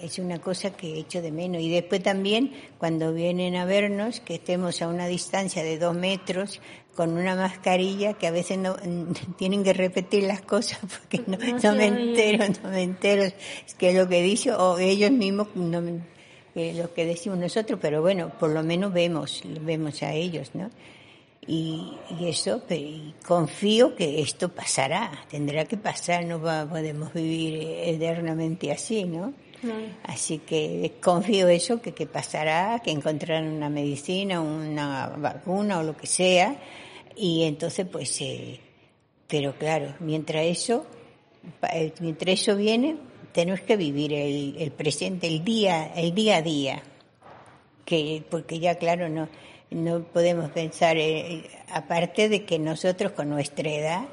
es 0.02 0.18
una 0.18 0.40
cosa 0.40 0.70
que 0.70 0.94
he 0.94 0.98
hecho 0.98 1.22
de 1.22 1.30
menos. 1.30 1.62
Y 1.62 1.70
después 1.70 2.02
también, 2.02 2.52
cuando 2.78 3.12
vienen 3.12 3.54
a 3.56 3.64
vernos, 3.64 4.20
que 4.20 4.34
estemos 4.34 4.82
a 4.82 4.88
una 4.88 5.06
distancia 5.06 5.62
de 5.62 5.78
dos 5.78 5.94
metros, 5.94 6.60
con 6.94 7.12
una 7.12 7.34
mascarilla 7.34 8.14
que 8.14 8.26
a 8.26 8.30
veces 8.30 8.58
no 8.58 8.76
tienen 9.38 9.64
que 9.64 9.72
repetir 9.72 10.24
las 10.24 10.42
cosas 10.42 10.78
porque 10.80 11.22
no, 11.26 11.38
no 11.38 11.74
me 11.74 11.86
entero, 11.86 12.44
no 12.62 12.70
me 12.70 12.82
entero 12.82 13.22
es 13.22 13.94
lo 13.94 14.08
que 14.08 14.22
dice 14.22 14.52
o 14.52 14.78
ellos 14.78 15.10
mismos 15.10 15.48
no 15.54 15.80
me, 15.80 16.00
lo 16.54 16.92
que 16.92 17.06
decimos 17.06 17.38
nosotros, 17.38 17.78
pero 17.80 18.02
bueno, 18.02 18.30
por 18.38 18.50
lo 18.50 18.62
menos 18.62 18.92
vemos, 18.92 19.42
vemos 19.60 20.02
a 20.02 20.12
ellos, 20.12 20.50
¿no? 20.54 20.70
Y, 21.46 21.94
y 22.20 22.28
eso, 22.28 22.62
pero, 22.68 23.14
confío 23.26 23.96
que 23.96 24.20
esto 24.20 24.48
pasará, 24.48 25.10
tendrá 25.28 25.64
que 25.64 25.76
pasar, 25.76 26.24
no 26.24 26.40
va, 26.40 26.66
podemos 26.66 27.12
vivir 27.12 27.66
eternamente 27.84 28.70
así, 28.70 29.04
¿no? 29.04 29.34
Así 30.02 30.38
que 30.38 30.94
confío 31.00 31.48
eso, 31.48 31.80
que, 31.80 31.92
que 31.92 32.06
pasará, 32.06 32.80
que 32.82 32.90
encontrarán 32.90 33.46
una 33.46 33.68
medicina, 33.68 34.40
una 34.40 35.08
vacuna 35.16 35.78
o 35.78 35.82
lo 35.84 35.96
que 35.96 36.06
sea, 36.06 36.56
y 37.16 37.44
entonces 37.44 37.86
pues, 37.86 38.20
eh, 38.20 38.58
pero 39.28 39.54
claro, 39.54 39.94
mientras 40.00 40.44
eso, 40.46 40.84
eh, 41.72 41.92
mientras 42.00 42.40
eso 42.40 42.56
viene, 42.56 42.96
tenemos 43.32 43.60
que 43.60 43.76
vivir 43.76 44.12
el, 44.12 44.72
presente, 44.72 45.26
el 45.26 45.44
día, 45.44 45.92
el 45.94 46.14
día 46.14 46.36
a 46.36 46.42
día, 46.42 46.82
que 47.84 48.22
porque 48.30 48.58
ya 48.58 48.76
claro 48.76 49.08
no 49.08 49.28
no 49.70 50.04
podemos 50.04 50.50
pensar 50.50 50.96
eh, 50.98 51.48
aparte 51.72 52.28
de 52.28 52.44
que 52.44 52.58
nosotros 52.58 53.12
con 53.12 53.30
nuestra 53.30 53.70
edad, 53.70 54.04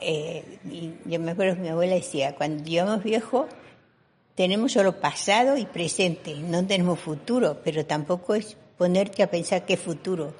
eh, 0.00 0.58
yo 1.04 1.18
me 1.18 1.30
acuerdo 1.30 1.56
que 1.56 1.62
mi 1.62 1.68
abuela 1.68 1.94
decía 1.94 2.34
cuando 2.34 2.62
llegamos 2.62 3.02
viejos 3.02 3.46
tenemos 4.38 4.70
solo 4.70 5.00
pasado 5.00 5.56
y 5.56 5.64
presente, 5.64 6.36
no 6.36 6.64
tenemos 6.64 7.00
futuro, 7.00 7.58
pero 7.64 7.84
tampoco 7.84 8.36
es 8.36 8.56
ponerte 8.76 9.24
a 9.24 9.30
pensar 9.30 9.66
qué 9.66 9.76
futuro, 9.76 10.32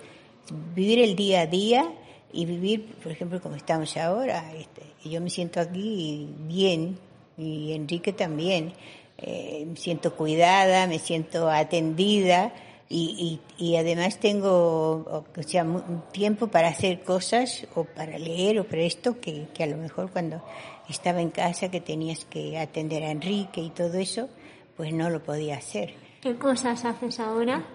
vivir 0.72 1.00
el 1.00 1.16
día 1.16 1.40
a 1.40 1.46
día 1.46 1.92
y 2.32 2.46
vivir, 2.46 2.94
por 3.02 3.10
ejemplo, 3.10 3.40
como 3.42 3.56
estamos 3.56 3.96
ahora. 3.96 4.52
Este, 4.54 4.82
yo 5.04 5.20
me 5.20 5.30
siento 5.30 5.58
aquí 5.58 6.28
bien, 6.46 6.96
y 7.38 7.72
Enrique 7.72 8.12
también. 8.12 8.72
Eh, 9.20 9.66
me 9.66 9.76
siento 9.76 10.14
cuidada, 10.14 10.86
me 10.86 10.98
siento 10.98 11.50
atendida 11.50 12.52
y, 12.88 13.40
y, 13.58 13.64
y 13.64 13.76
además 13.76 14.20
tengo 14.20 15.24
o 15.36 15.42
sea, 15.42 15.66
tiempo 16.12 16.46
para 16.46 16.68
hacer 16.68 17.02
cosas 17.02 17.66
o 17.74 17.84
para 17.84 18.16
leer 18.16 18.60
o 18.60 18.64
para 18.64 18.82
esto 18.82 19.20
que, 19.20 19.48
que 19.52 19.64
a 19.64 19.66
lo 19.66 19.76
mejor 19.76 20.10
cuando 20.12 20.42
estaba 20.88 21.20
en 21.20 21.30
casa 21.30 21.68
que 21.68 21.80
tenías 21.80 22.24
que 22.26 22.58
atender 22.58 23.02
a 23.02 23.10
Enrique 23.10 23.60
y 23.60 23.70
todo 23.70 23.98
eso, 23.98 24.28
pues 24.76 24.92
no 24.92 25.10
lo 25.10 25.22
podía 25.22 25.56
hacer. 25.56 25.94
¿Qué 26.22 26.36
cosas 26.36 26.84
haces 26.84 27.18
ahora? 27.18 27.66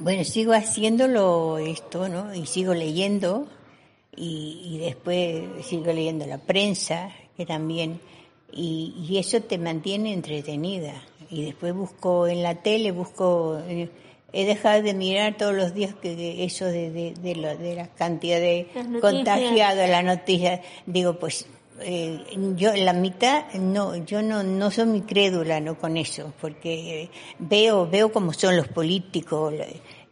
Bueno, 0.00 0.24
sigo 0.24 0.54
haciéndolo 0.54 1.58
esto, 1.58 2.08
¿no? 2.08 2.34
Y 2.34 2.46
sigo 2.46 2.72
leyendo 2.72 3.46
y, 4.16 4.60
y 4.64 4.78
después 4.78 5.66
sigo 5.66 5.92
leyendo 5.92 6.26
la 6.26 6.38
prensa, 6.38 7.10
que 7.36 7.44
también 7.44 8.00
y, 8.52 8.94
y, 9.08 9.18
eso 9.18 9.40
te 9.40 9.58
mantiene 9.58 10.12
entretenida. 10.12 11.02
Y 11.30 11.44
después 11.46 11.74
busco 11.74 12.26
en 12.26 12.42
la 12.42 12.56
tele, 12.56 12.92
busco, 12.92 13.58
eh, 13.66 13.88
he 14.32 14.44
dejado 14.44 14.82
de 14.82 14.94
mirar 14.94 15.36
todos 15.36 15.54
los 15.54 15.74
días 15.74 15.94
que 15.94 16.44
eso 16.44 16.66
de, 16.66 16.90
de, 16.90 17.14
de, 17.20 17.36
lo, 17.36 17.56
de 17.56 17.74
la 17.74 17.88
cantidad 17.88 18.38
de 18.38 18.68
contagiados, 19.00 19.88
la 19.88 20.02
noticia, 20.02 20.60
digo, 20.86 21.18
pues 21.18 21.46
eh, 21.84 22.24
yo 22.56 22.74
la 22.76 22.92
mitad 22.92 23.52
no 23.54 23.96
yo 23.96 24.22
no 24.22 24.42
no 24.42 24.70
soy 24.70 24.86
muy 24.86 25.00
crédula 25.02 25.58
no 25.60 25.76
con 25.78 25.96
eso 25.96 26.32
porque 26.40 27.10
veo 27.38 27.88
veo 27.88 28.12
cómo 28.12 28.32
son 28.32 28.56
los 28.56 28.68
políticos 28.68 29.54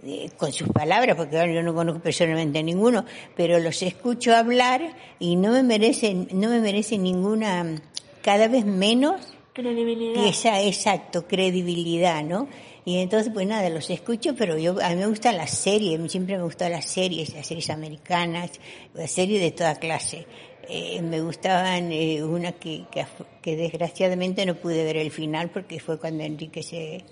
eh, 0.02 0.30
con 0.36 0.52
sus 0.52 0.68
palabras 0.68 1.16
porque 1.16 1.36
yo 1.36 1.62
no 1.62 1.74
conozco 1.74 2.00
personalmente 2.00 2.58
a 2.58 2.62
ninguno 2.62 3.04
pero 3.36 3.58
los 3.58 3.82
escucho 3.82 4.34
hablar 4.34 4.96
y 5.18 5.36
no 5.36 5.52
me 5.52 5.62
merecen 5.62 6.28
no 6.32 6.48
me 6.48 6.60
merecen 6.60 7.02
ninguna 7.02 7.80
cada 8.22 8.48
vez 8.48 8.64
menos 8.64 9.20
credibilidad. 9.52 10.26
Esa, 10.26 10.62
exacto, 10.62 11.26
credibilidad, 11.26 12.22
¿no? 12.24 12.48
Y 12.84 12.98
entonces, 12.98 13.30
pues 13.32 13.46
nada, 13.46 13.68
los 13.68 13.90
escucho, 13.90 14.34
pero 14.34 14.56
yo, 14.56 14.76
a 14.82 14.90
mí 14.90 14.96
me 14.96 15.06
gustan 15.06 15.36
las 15.36 15.50
series, 15.50 16.10
siempre 16.10 16.36
me 16.36 16.44
gustan 16.44 16.72
las 16.72 16.86
series, 16.86 17.34
las 17.34 17.46
series 17.46 17.68
americanas, 17.70 18.52
las 18.94 19.10
series 19.10 19.40
de 19.40 19.50
toda 19.50 19.74
clase. 19.76 20.26
Eh, 20.68 21.02
me 21.02 21.20
gustaban 21.20 21.92
eh, 21.92 22.22
una 22.22 22.52
que, 22.52 22.84
que, 22.90 23.04
que, 23.42 23.56
desgraciadamente 23.56 24.46
no 24.46 24.54
pude 24.54 24.84
ver 24.84 24.96
el 24.96 25.10
final 25.10 25.50
porque 25.50 25.80
fue 25.80 25.98
cuando 25.98 26.22
Enrique 26.22 26.62
se 26.62 27.04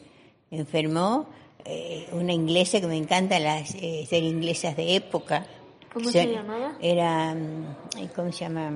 enfermó, 0.50 1.28
eh, 1.64 2.08
una 2.12 2.32
inglesa 2.32 2.80
que 2.80 2.86
me 2.86 2.96
encanta, 2.96 3.38
las 3.38 3.74
eh, 3.74 4.06
series 4.08 4.32
inglesas 4.32 4.76
de 4.76 4.94
época. 4.94 5.46
¿Cómo 5.92 6.10
se, 6.10 6.26
llamaba? 6.26 6.78
Era, 6.80 7.34
mm, 7.34 8.08
¿cómo 8.14 8.32
se 8.32 8.44
llama? 8.44 8.72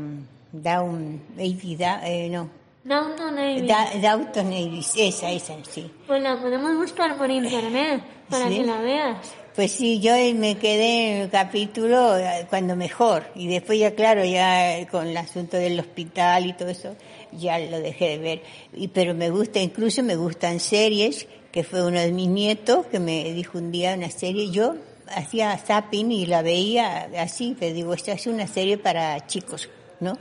Down, 0.53 1.23
eh, 1.39 2.29
no. 2.31 2.51
Downton 2.85 3.39
Abbey. 3.39 3.67
Da, 3.67 3.91
Downton 4.01 4.47
Abbey, 4.47 4.81
esa, 4.97 5.31
esa, 5.31 5.55
sí. 5.71 5.91
Pues 6.07 6.23
la 6.23 6.41
podemos 6.41 6.77
buscar 6.77 7.17
por 7.17 7.31
internet 7.31 8.03
para 8.29 8.49
¿Sí? 8.49 8.57
que 8.57 8.65
la 8.65 8.81
veas. 8.81 9.35
Pues 9.55 9.73
sí, 9.73 10.01
yo 10.01 10.13
me 10.35 10.57
quedé 10.57 11.17
en 11.17 11.23
el 11.23 11.31
capítulo 11.31 12.17
eh, 12.17 12.47
cuando 12.49 12.75
mejor 12.75 13.25
y 13.35 13.49
después 13.49 13.79
ya 13.79 13.95
claro, 13.95 14.25
ya 14.25 14.87
con 14.91 15.07
el 15.07 15.17
asunto 15.17 15.59
del 15.59 15.79
hospital 15.79 16.47
y 16.47 16.55
todo 16.55 16.71
eso, 16.71 16.97
ya 17.33 17.59
lo 17.59 17.79
dejé 17.79 18.11
de 18.11 18.19
ver. 18.19 18.43
Y, 18.73 18.89
pero 18.89 19.15
me 19.15 19.31
gusta, 19.31 19.61
incluso 19.61 20.03
me 20.03 20.17
gustan 20.17 20.59
series, 20.59 21.29
que 21.51 21.65
fue 21.65 21.87
uno 21.87 22.01
de 22.01 22.13
mis 22.13 22.29
nietos 22.29 22.87
que 22.87 22.99
me 22.99 23.33
dijo 23.33 23.59
un 23.59 23.71
día 23.71 23.95
una 23.95 24.11
serie, 24.11 24.51
yo 24.51 24.75
hacía 25.07 25.57
zapping 25.59 26.11
y 26.11 26.27
la 26.27 26.43
veía 26.43 27.11
así, 27.19 27.55
pero 27.59 27.75
digo, 27.75 27.93
esto 27.93 28.11
es 28.11 28.27
una 28.27 28.47
serie 28.47 28.79
para 28.79 29.27
chicos, 29.27 29.69
¿no? 30.01 30.17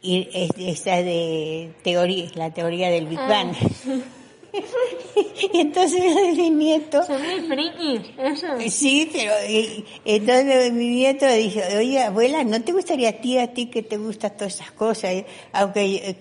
Y 0.00 0.28
es, 0.32 0.50
esa 0.58 1.02
de 1.02 1.72
teoría, 1.82 2.30
la 2.34 2.52
teoría 2.52 2.90
del 2.90 3.06
Big 3.06 3.18
Bang. 3.18 3.52
y 5.52 5.58
entonces 5.58 6.00
mi 6.36 6.50
nieto... 6.50 7.02
Son 7.04 7.20
frikis, 7.48 8.10
eso. 8.18 8.46
Sí, 8.68 9.10
pero 9.12 9.32
y, 9.48 9.84
entonces 10.04 10.72
mi 10.72 10.88
nieto 10.88 11.26
dijo, 11.26 11.60
oye 11.76 12.02
abuela, 12.02 12.44
¿no 12.44 12.62
te 12.62 12.72
gustaría 12.72 13.10
a 13.10 13.12
ti, 13.12 13.38
a 13.38 13.52
ti 13.52 13.66
que 13.66 13.82
te 13.82 13.96
gustan 13.96 14.36
todas 14.36 14.54
esas 14.54 14.72
cosas? 14.72 15.24
Aunque 15.52 16.16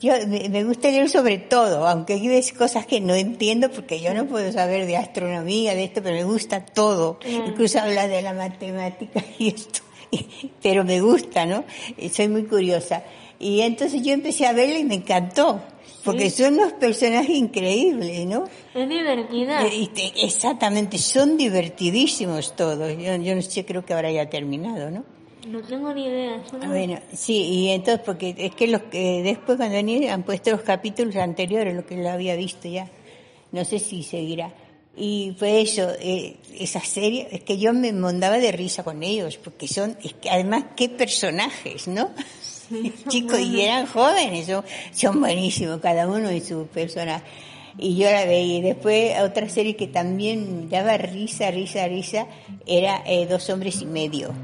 yo 0.00 0.14
me, 0.26 0.64
gusta 0.64 0.88
leer 0.88 1.10
sobre 1.10 1.38
todo, 1.38 1.86
aunque 1.86 2.14
hay 2.14 2.50
cosas 2.52 2.86
que 2.86 3.00
no 3.00 3.14
entiendo 3.14 3.70
porque 3.70 4.00
yo 4.00 4.14
no 4.14 4.26
puedo 4.26 4.50
saber 4.50 4.86
de 4.86 4.96
astronomía, 4.96 5.74
de 5.74 5.84
esto, 5.84 6.02
pero 6.02 6.16
me 6.16 6.24
gusta 6.24 6.64
todo. 6.64 7.18
Incluso 7.26 7.80
habla 7.80 8.08
de 8.08 8.22
la 8.22 8.32
matemática 8.32 9.22
y 9.38 9.48
esto. 9.48 9.80
Pero 10.62 10.84
me 10.84 11.00
gusta, 11.00 11.46
¿no? 11.46 11.64
Soy 12.12 12.28
muy 12.28 12.44
curiosa. 12.44 13.02
Y 13.38 13.60
entonces 13.62 14.02
yo 14.02 14.12
empecé 14.12 14.46
a 14.46 14.52
verla 14.52 14.78
y 14.78 14.84
me 14.84 14.96
encantó. 14.96 15.60
Porque 16.04 16.30
son 16.30 16.54
unos 16.54 16.72
personajes 16.74 17.28
increíbles, 17.36 18.26
¿no? 18.26 18.44
Es 18.74 18.88
divertida. 18.88 19.66
Exactamente, 20.22 20.96
son 20.96 21.36
divertidísimos 21.36 22.56
todos. 22.56 22.96
Yo, 22.96 23.16
yo 23.16 23.34
no 23.34 23.42
sé, 23.42 23.64
creo 23.66 23.84
que 23.84 23.92
ahora 23.92 24.10
ya 24.10 24.22
ha 24.22 24.30
terminado, 24.30 24.90
¿no? 24.90 25.04
No 25.46 25.60
tengo 25.62 25.92
ni 25.92 26.04
idea. 26.06 26.42
Son- 26.48 26.60
Bueno, 26.68 26.98
sí, 27.12 27.34
y 27.36 27.68
entonces, 27.70 28.02
porque 28.04 28.34
es 28.38 28.54
que 28.54 28.66
los 28.68 28.82
que 28.82 29.22
después 29.22 29.56
cuando 29.58 29.76
han 29.78 29.88
han 30.08 30.22
puesto 30.22 30.50
los 30.50 30.62
capítulos 30.62 31.16
anteriores, 31.16 31.74
lo 31.74 31.84
que 31.84 31.96
lo 31.96 32.08
había 32.10 32.34
visto 32.34 32.68
ya. 32.68 32.88
No 33.52 33.64
sé 33.64 33.78
si 33.78 34.02
seguirá. 34.02 34.52
Y 35.02 35.32
pues 35.38 35.70
eso, 35.70 35.90
eh, 35.98 36.36
esa 36.58 36.80
serie, 36.80 37.26
es 37.32 37.42
que 37.42 37.56
yo 37.56 37.72
me 37.72 37.90
mondaba 37.90 38.36
de 38.36 38.52
risa 38.52 38.84
con 38.84 39.02
ellos, 39.02 39.38
porque 39.38 39.66
son, 39.66 39.96
es 40.04 40.12
que 40.12 40.28
además, 40.28 40.64
qué 40.76 40.90
personajes, 40.90 41.88
¿no? 41.88 42.10
Chicos, 43.08 43.40
y 43.40 43.62
eran 43.62 43.86
jóvenes, 43.86 44.46
son, 44.46 44.62
son 44.92 45.20
buenísimos, 45.20 45.80
cada 45.80 46.06
uno 46.06 46.28
en 46.28 46.44
su 46.44 46.66
personaje. 46.66 47.24
Y 47.78 47.96
yo 47.96 48.10
la 48.10 48.26
veía. 48.26 48.58
Y 48.58 48.60
después 48.60 49.18
otra 49.22 49.48
serie 49.48 49.74
que 49.74 49.86
también 49.86 50.68
daba 50.68 50.98
risa, 50.98 51.50
risa, 51.50 51.88
risa, 51.88 52.26
era 52.66 53.02
eh, 53.06 53.26
Dos 53.26 53.48
hombres 53.48 53.80
y 53.80 53.86
medio. 53.86 54.34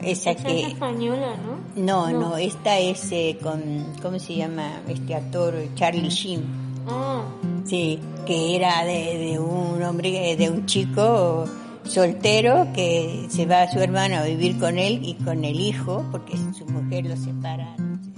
Esa 0.00 0.30
Esa 0.30 0.48
que... 0.48 0.60
es 0.62 0.68
española, 0.68 1.36
¿no? 1.36 1.60
No, 1.76 2.18
no, 2.18 2.36
esta 2.38 2.78
es 2.78 3.12
eh, 3.12 3.36
con, 3.42 3.92
¿cómo 4.00 4.18
se 4.18 4.36
llama 4.36 4.80
este 4.88 5.14
actor? 5.14 5.54
Charlie 5.74 6.08
Sheen. 6.08 6.44
Ah, 6.88 7.24
Sí, 7.65 7.99
que 8.27 8.55
era 8.55 8.83
de, 8.85 9.01
de 9.23 9.39
un 9.39 9.81
hombre, 9.83 10.35
de 10.37 10.49
un 10.49 10.65
chico 10.65 11.45
soltero 11.83 12.67
que 12.73 13.27
se 13.29 13.45
va 13.45 13.63
a 13.63 13.71
su 13.71 13.79
hermano 13.79 14.17
a 14.17 14.23
vivir 14.23 14.57
con 14.59 14.77
él 14.77 14.99
y 15.03 15.13
con 15.15 15.43
el 15.45 15.59
hijo, 15.59 16.03
porque 16.11 16.33
su 16.57 16.65
mujer 16.65 17.05
lo 17.05 17.15
separa, 17.15 17.75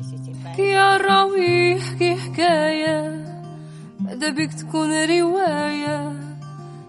se 0.10 0.18
separa. 0.18 0.58
يا 0.60 0.98
راوي 0.98 1.78
احكي 1.78 2.16
حكاية 2.16 3.26
بعدا 4.00 4.30
بيك 4.30 4.54
تكون 4.54 4.90
رواية 4.90 6.12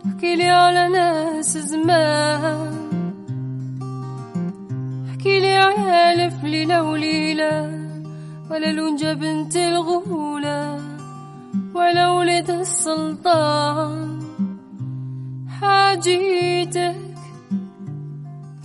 احكي 0.07 0.37
لي 0.37 0.49
على 0.49 0.89
ناس 0.89 1.59
زمان 1.59 2.75
احكي 5.11 5.41
لي 5.41 5.57
على 5.57 6.31
في 6.31 6.49
ليلة 6.49 6.83
وليلة 6.83 7.53
ولا 8.51 8.73
لونجا 8.73 9.13
بنت 9.13 9.57
الغولة 9.57 10.79
ولا 11.75 12.11
ولد 12.11 12.51
السلطان 12.51 14.19
حاجيتك 15.61 16.97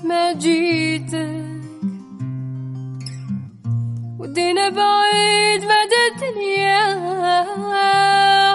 ما 0.04 0.34
جيتك 0.34 1.44
ودينا 4.20 4.70
بعيد 4.70 5.62
مدى 5.64 6.02
الدنيا 6.12 6.84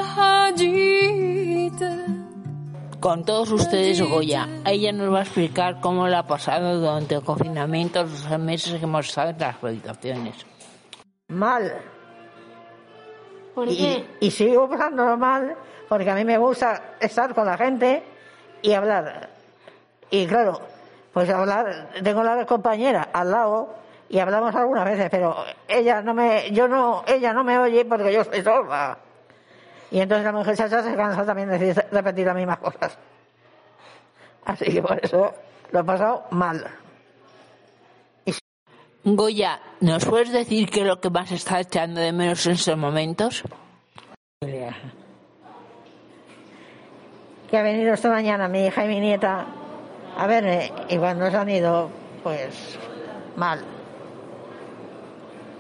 حاجيتك 0.02 1.28
Con 3.00 3.24
todos 3.24 3.52
ustedes, 3.52 4.00
Goya, 4.02 4.48
ella 4.66 4.90
nos 4.92 5.12
va 5.14 5.20
a 5.20 5.22
explicar 5.22 5.80
cómo 5.80 6.08
la 6.08 6.18
ha 6.18 6.26
pasado 6.26 6.80
durante 6.80 7.14
el 7.14 7.22
confinamiento, 7.22 8.02
los 8.02 8.38
meses 8.40 8.74
que 8.74 8.84
hemos 8.84 9.06
estado 9.06 9.30
en 9.30 9.38
las 9.38 9.62
habitaciones. 9.62 10.34
Mal. 11.28 11.80
¿por 13.53 13.67
Y, 13.69 13.77
qué? 13.77 14.07
y 14.19 14.31
sigo 14.31 14.69
pasándolo 14.69 15.17
mal 15.17 15.55
porque 15.89 16.09
a 16.09 16.15
mí 16.15 16.25
me 16.25 16.37
gusta 16.37 16.95
estar 16.99 17.33
con 17.33 17.45
la 17.45 17.57
gente 17.57 18.03
y 18.61 18.73
hablar. 18.73 19.29
Y 20.09 20.25
claro, 20.27 20.59
pues 21.13 21.29
hablar, 21.29 21.89
tengo 22.03 22.23
la 22.23 22.45
compañera 22.45 23.09
al 23.13 23.31
lado 23.31 23.75
y 24.09 24.19
hablamos 24.19 24.53
algunas 24.55 24.85
veces, 24.85 25.09
pero 25.09 25.35
ella 25.67 26.01
no 26.01 26.13
me, 26.13 26.51
yo 26.51 26.67
no, 26.67 27.03
ella 27.07 27.33
no 27.33 27.43
me 27.43 27.57
oye 27.57 27.85
porque 27.85 28.13
yo 28.13 28.21
estoy 28.21 28.41
sorda. 28.43 28.97
Y 29.91 29.99
entonces 29.99 30.25
la 30.25 30.31
muchacha 30.31 30.67
se 30.83 30.95
cansa 30.95 31.25
también 31.25 31.49
de 31.49 31.73
repetir 31.91 32.25
las 32.25 32.35
mismas 32.35 32.57
cosas. 32.59 32.97
Así 34.45 34.65
que 34.65 34.81
por 34.81 34.99
eso 35.03 35.33
lo 35.71 35.79
he 35.79 35.83
pasado 35.83 36.23
mal. 36.31 36.65
Goya, 39.05 39.59
¿nos 39.81 40.05
puedes 40.05 40.31
decir 40.31 40.69
qué 40.69 40.81
es 40.81 40.87
lo 40.87 41.01
que 41.01 41.09
más 41.09 41.31
está 41.31 41.59
echando 41.59 41.99
de 41.99 42.13
menos 42.13 42.45
en 42.45 42.53
estos 42.53 42.77
momentos? 42.77 43.43
que 47.53 47.59
ha 47.59 47.61
venido 47.61 47.93
esta 47.93 48.09
mañana 48.09 48.47
mi 48.47 48.65
hija 48.65 48.83
y 48.83 48.87
mi 48.87 48.99
nieta 48.99 49.45
a 50.17 50.25
verme 50.25 50.71
y 50.89 50.97
cuando 50.97 51.29
se 51.29 51.37
han 51.37 51.49
ido, 51.49 51.87
pues 52.23 52.79
mal. 53.35 53.63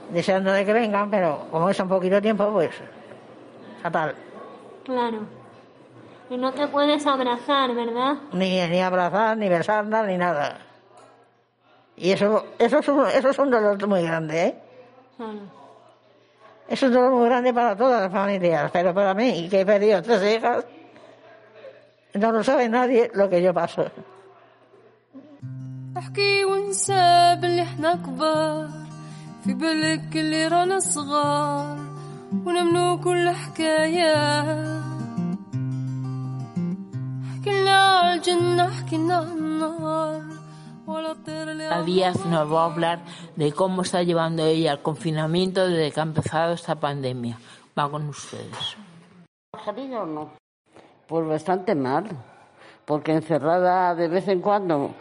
Deseando 0.09 0.51
de 0.51 0.65
que 0.65 0.73
vengan, 0.73 1.11
pero 1.11 1.47
como 1.51 1.69
es 1.69 1.79
un 1.79 1.89
poquito 1.89 2.19
tiempo, 2.19 2.51
pues 2.51 2.71
fatal. 3.83 4.15
Claro. 4.83 5.19
Y 6.31 6.37
no 6.37 6.51
te 6.51 6.67
puedes 6.67 7.05
abrazar, 7.05 7.75
¿verdad? 7.75 8.15
Ni, 8.31 8.59
ni 8.69 8.81
abrazar, 8.81 9.37
ni 9.37 9.47
besarla, 9.47 10.01
ni 10.03 10.17
nada. 10.17 10.57
Y 11.96 12.12
eso, 12.12 12.46
eso, 12.58 12.78
es 12.78 12.88
un, 12.88 13.06
eso 13.06 13.30
es 13.30 13.38
un 13.38 13.50
dolor 13.50 13.86
muy 13.88 14.02
grande, 14.02 14.42
¿eh? 14.46 14.54
Claro. 15.16 15.40
Es 16.68 16.82
un 16.82 16.92
dolor 16.92 17.12
muy 17.12 17.26
grande 17.26 17.52
para 17.52 17.74
todas 17.76 18.02
las 18.02 18.12
familias, 18.12 18.70
pero 18.70 18.94
para 18.94 19.14
mí, 19.14 19.48
que 19.48 19.60
he 19.60 19.66
perdido 19.66 20.02
tres 20.02 20.36
hijas, 20.36 20.64
no 22.14 22.32
lo 22.32 22.44
sabe 22.44 22.68
nadie 22.68 23.10
lo 23.14 23.28
que 23.28 23.42
yo 23.42 23.52
paso. 23.52 23.90
احكي 25.98 26.44
ونسى 26.44 27.36
باللي 27.40 27.62
احنا 27.62 27.94
كبار 27.94 28.68
في 29.44 29.54
بالك 29.54 30.16
اللي 30.16 30.48
رانا 30.48 30.80
صغار 30.80 31.78
ونمنو 32.46 33.00
كل 33.00 33.30
حكاية 33.30 34.14
حكينا 37.32 37.76
على 37.76 38.14
الجنة 38.14 38.70
حكينا 38.70 39.16
على 39.16 40.22
Díaz 41.85 42.25
nos 42.25 42.51
va 42.51 42.63
a 42.63 42.65
hablar 42.65 42.99
de 43.35 43.51
cómo 43.53 43.83
está 43.83 44.03
llevando 44.03 44.45
ella 44.45 44.73
el 44.73 44.81
confinamiento 44.81 45.67
desde 45.67 45.91
que 45.91 45.99
ha 45.99 46.03
empezado 46.03 46.53
esta 46.53 46.75
pandemia. 46.75 47.37
Va 47.77 47.89
con 47.89 48.09
ustedes. 48.09 48.75
o 49.53 50.05
no? 50.05 50.31
Pues 51.07 51.27
bastante 51.27 51.73
mal, 51.73 52.09
porque 52.85 53.13
encerrada 53.13 53.95
de 53.95 54.07
vez 54.07 54.27
en 54.27 54.41
cuando 54.41 54.91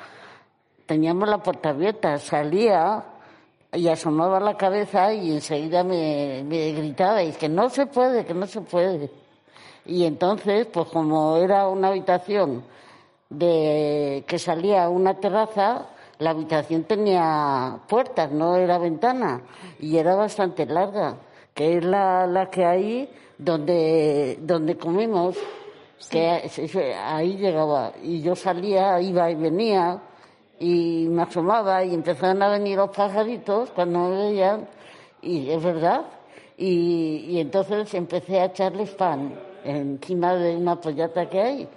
teníamos 0.87 1.29
la 1.29 1.39
puerta 1.39 1.71
abierta, 1.71 2.19
salía 2.19 3.05
y 3.73 3.89
asomaba 3.89 4.39
la 4.39 4.57
cabeza 4.57 5.13
y 5.13 5.33
enseguida 5.33 5.83
me, 5.83 6.45
me 6.45 6.73
gritaba, 6.73 7.23
y 7.23 7.33
que 7.33 7.49
no 7.49 7.69
se 7.71 7.87
puede, 7.87 8.25
que 8.25 8.35
no 8.35 8.47
se 8.47 8.61
puede. 8.61 9.11
Y 9.85 10.05
entonces, 10.05 10.67
pues 10.67 10.89
como 10.89 11.37
era 11.39 11.69
una 11.69 11.89
habitación 11.89 12.63
de 13.33 14.25
que 14.27 14.39
salía 14.39 14.85
a 14.85 14.89
una 14.91 15.15
terraza, 15.15 15.87
la 16.19 16.31
habitación 16.31 16.85
tenía 16.85 17.79
puertas, 17.89 18.31
no 18.31 18.57
era 18.57 18.79
ventana, 18.79 19.41
y 19.81 19.97
era 19.97 20.15
bastante 20.15 20.67
larga, 20.67 21.17
que 21.55 21.79
es 21.79 21.85
la, 21.85 22.27
la 22.27 22.51
que 22.51 22.65
hay 22.65 23.11
donde, 23.39 24.39
donde 24.43 24.77
comimos, 24.77 25.37
que 26.11 26.43
ahí 27.05 27.37
llegaba. 27.37 27.93
Y 28.03 28.21
yo 28.21 28.37
salía, 28.37 29.01
iba 29.01 29.31
y 29.31 29.35
venía, 29.35 30.01
y 30.61 31.07
me 31.09 31.23
asomaba, 31.23 31.83
y 31.85 31.95
empezaron 31.95 32.43
a 32.43 32.51
venir 32.51 32.77
los 32.77 32.91
pajaritos 32.91 33.71
cuando 33.71 34.11
me 34.11 34.17
veían, 34.17 34.69
y 35.23 35.51
es 35.51 35.63
verdad. 35.63 36.03
Y, 36.57 37.25
y 37.31 37.41
entonces 37.41 37.93
empecé 37.95 38.41
a 38.41 38.45
echarles 38.47 38.91
pan 38.91 39.35
encima 39.65 40.35
de 40.35 40.57
una 40.57 40.77
pollata 40.77 41.29
que 41.29 41.41
hay 41.41 41.69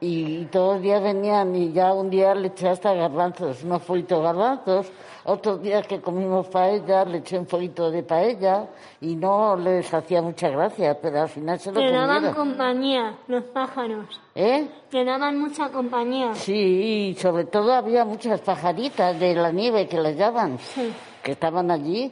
y 0.00 0.44
todos 0.46 0.74
los 0.74 0.82
días 0.82 1.02
venían 1.02 1.54
y 1.54 1.72
ya 1.72 1.92
un 1.92 2.08
día 2.08 2.34
le 2.34 2.48
eché 2.48 2.68
hasta 2.70 2.94
garbanzos, 2.94 3.62
unos 3.64 3.82
follitos 3.82 4.22
garbanzos, 4.22 4.90
otros 5.24 5.60
días 5.62 5.86
que 5.86 6.00
comimos 6.00 6.48
paella 6.48 7.04
le 7.04 7.18
eché 7.18 7.38
un 7.38 7.44
poquito 7.44 7.90
de 7.90 8.02
paella 8.02 8.66
y 9.02 9.14
no 9.16 9.54
les 9.56 9.92
hacía 9.92 10.22
mucha 10.22 10.48
gracia, 10.48 10.98
pero 11.00 11.20
al 11.20 11.28
final 11.28 11.58
se 11.60 11.70
lo 11.70 11.74
Te 11.80 11.86
comieron. 11.86 12.08
daban 12.08 12.34
compañía, 12.34 13.14
los 13.28 13.44
pájaros. 13.44 14.06
¿Eh? 14.34 14.66
Te 14.90 15.04
daban 15.04 15.38
mucha 15.38 15.68
compañía. 15.70 16.34
Sí, 16.34 17.10
y 17.10 17.14
sobre 17.16 17.44
todo 17.44 17.72
había 17.74 18.04
muchas 18.06 18.40
pajaritas 18.40 19.20
de 19.20 19.34
la 19.34 19.52
nieve 19.52 19.86
que 19.86 20.00
les 20.00 20.16
llaman, 20.16 20.58
Sí. 20.58 20.90
que 21.22 21.32
estaban 21.32 21.70
allí, 21.70 22.10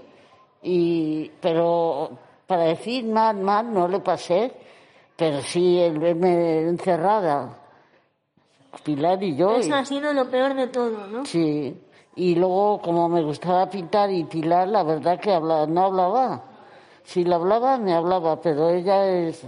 y, 0.62 1.30
pero 1.40 2.10
para 2.46 2.64
decir 2.64 3.06
mal, 3.06 3.36
mal 3.38 3.72
no 3.72 3.88
le 3.88 4.00
pasé, 4.00 4.52
pero 5.16 5.40
sí 5.40 5.78
el 5.80 5.98
verme 5.98 6.60
encerrada, 6.68 7.57
Pilar 8.84 9.22
y 9.22 9.36
yo. 9.36 9.56
Eso 9.56 9.70
y- 9.70 9.72
ha 9.72 9.84
sido 9.84 10.12
lo 10.12 10.28
peor 10.30 10.54
de 10.54 10.66
todo, 10.68 11.06
¿no? 11.06 11.24
Sí, 11.24 11.76
y 12.16 12.34
luego 12.34 12.80
como 12.80 13.08
me 13.08 13.22
gustaba 13.22 13.68
pintar 13.68 14.10
y 14.10 14.24
Pilar, 14.24 14.68
la 14.68 14.82
verdad 14.82 15.18
que 15.20 15.32
habla- 15.32 15.66
no 15.66 15.86
hablaba. 15.86 16.42
Si 17.04 17.24
le 17.24 17.34
hablaba, 17.34 17.78
me 17.78 17.94
hablaba, 17.94 18.40
pero 18.40 18.68
ella 18.70 19.06
es... 19.06 19.46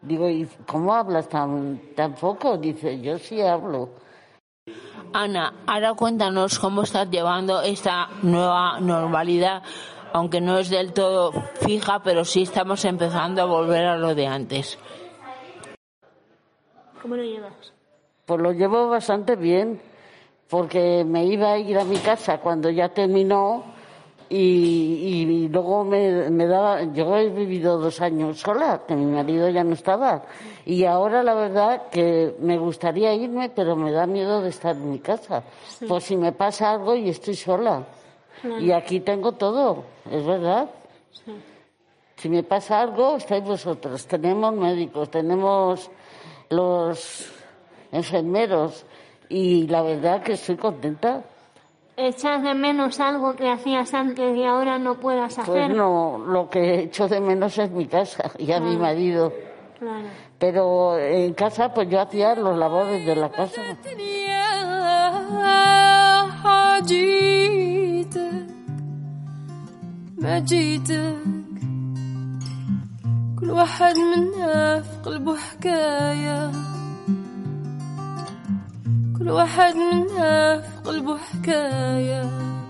Digo, 0.00 0.28
¿y 0.28 0.46
cómo 0.66 0.94
hablas 0.94 1.28
tan, 1.28 1.80
tan 1.96 2.14
poco? 2.14 2.56
Dice, 2.56 3.00
yo 3.00 3.18
sí 3.18 3.40
hablo. 3.40 3.88
Ana, 5.12 5.54
ahora 5.66 5.94
cuéntanos 5.94 6.58
cómo 6.58 6.82
estás 6.82 7.10
llevando 7.10 7.62
esta 7.62 8.08
nueva 8.22 8.78
normalidad, 8.78 9.62
aunque 10.12 10.40
no 10.40 10.56
es 10.58 10.70
del 10.70 10.92
todo 10.92 11.32
fija, 11.66 12.00
pero 12.02 12.24
sí 12.24 12.42
estamos 12.42 12.84
empezando 12.84 13.42
a 13.42 13.46
volver 13.46 13.86
a 13.86 13.96
lo 13.96 14.14
de 14.14 14.26
antes. 14.28 14.78
¿Cómo 17.02 17.16
lo 17.16 17.22
llevas? 17.22 17.72
Pues 18.28 18.42
lo 18.42 18.52
llevo 18.52 18.90
bastante 18.90 19.36
bien, 19.36 19.80
porque 20.50 21.02
me 21.02 21.24
iba 21.24 21.52
a 21.52 21.58
ir 21.58 21.78
a 21.78 21.84
mi 21.84 21.96
casa 21.96 22.36
cuando 22.42 22.68
ya 22.68 22.90
terminó 22.90 23.64
y, 24.28 24.36
y 24.36 25.48
luego 25.48 25.82
me, 25.82 26.28
me 26.28 26.46
daba, 26.46 26.82
yo 26.92 27.16
he 27.16 27.30
vivido 27.30 27.78
dos 27.78 28.02
años 28.02 28.38
sola, 28.38 28.82
que 28.86 28.94
mi 28.94 29.06
marido 29.06 29.48
ya 29.48 29.64
no 29.64 29.72
estaba. 29.72 30.24
Y 30.66 30.84
ahora 30.84 31.22
la 31.22 31.32
verdad 31.32 31.88
que 31.90 32.36
me 32.40 32.58
gustaría 32.58 33.14
irme, 33.14 33.48
pero 33.48 33.74
me 33.76 33.92
da 33.92 34.06
miedo 34.06 34.42
de 34.42 34.50
estar 34.50 34.76
en 34.76 34.90
mi 34.90 34.98
casa. 34.98 35.42
Por 35.88 36.02
si 36.02 36.14
me 36.14 36.32
pasa 36.32 36.72
algo 36.72 36.94
y 36.94 37.08
estoy 37.08 37.34
sola. 37.34 37.82
Y 38.60 38.72
aquí 38.72 39.00
tengo 39.00 39.32
todo, 39.32 39.84
es 40.12 40.26
verdad. 40.26 40.68
Si 42.16 42.28
me 42.28 42.42
pasa 42.42 42.82
algo, 42.82 43.16
estáis 43.16 43.42
vosotros. 43.42 44.06
Tenemos 44.06 44.52
médicos, 44.52 45.10
tenemos 45.10 45.90
los 46.50 47.37
enfermeros 47.92 48.84
y 49.28 49.66
la 49.66 49.82
verdad 49.82 50.22
que 50.22 50.32
estoy 50.32 50.56
contenta. 50.56 51.22
¿Echas 51.96 52.42
de 52.42 52.54
menos 52.54 53.00
algo 53.00 53.34
que 53.34 53.50
hacías 53.50 53.92
antes 53.92 54.36
y 54.36 54.44
ahora 54.44 54.78
no 54.78 55.00
puedas 55.00 55.38
hacer? 55.38 55.66
Pues 55.66 55.76
no, 55.76 56.18
lo 56.18 56.48
que 56.48 56.82
echo 56.82 57.08
de 57.08 57.20
menos 57.20 57.58
es 57.58 57.70
mi 57.70 57.86
casa 57.86 58.30
y 58.38 58.52
a 58.52 58.60
mi 58.60 58.76
marido. 58.76 59.32
Claro. 59.78 60.06
Pero 60.38 60.98
en 60.98 61.34
casa 61.34 61.74
pues 61.74 61.88
yo 61.88 62.00
hacía 62.00 62.34
los 62.34 62.56
labores 62.56 63.04
de 63.04 63.16
la 63.16 63.30
casa. 63.30 63.62
كل 79.27 79.29
واحد 79.29 79.75
منا 79.75 80.61
في 80.61 80.77
قلبه 80.85 81.17
حكاية 81.17 82.21
كل 82.21 82.29
واحد 82.29 82.53
منا 82.53 82.61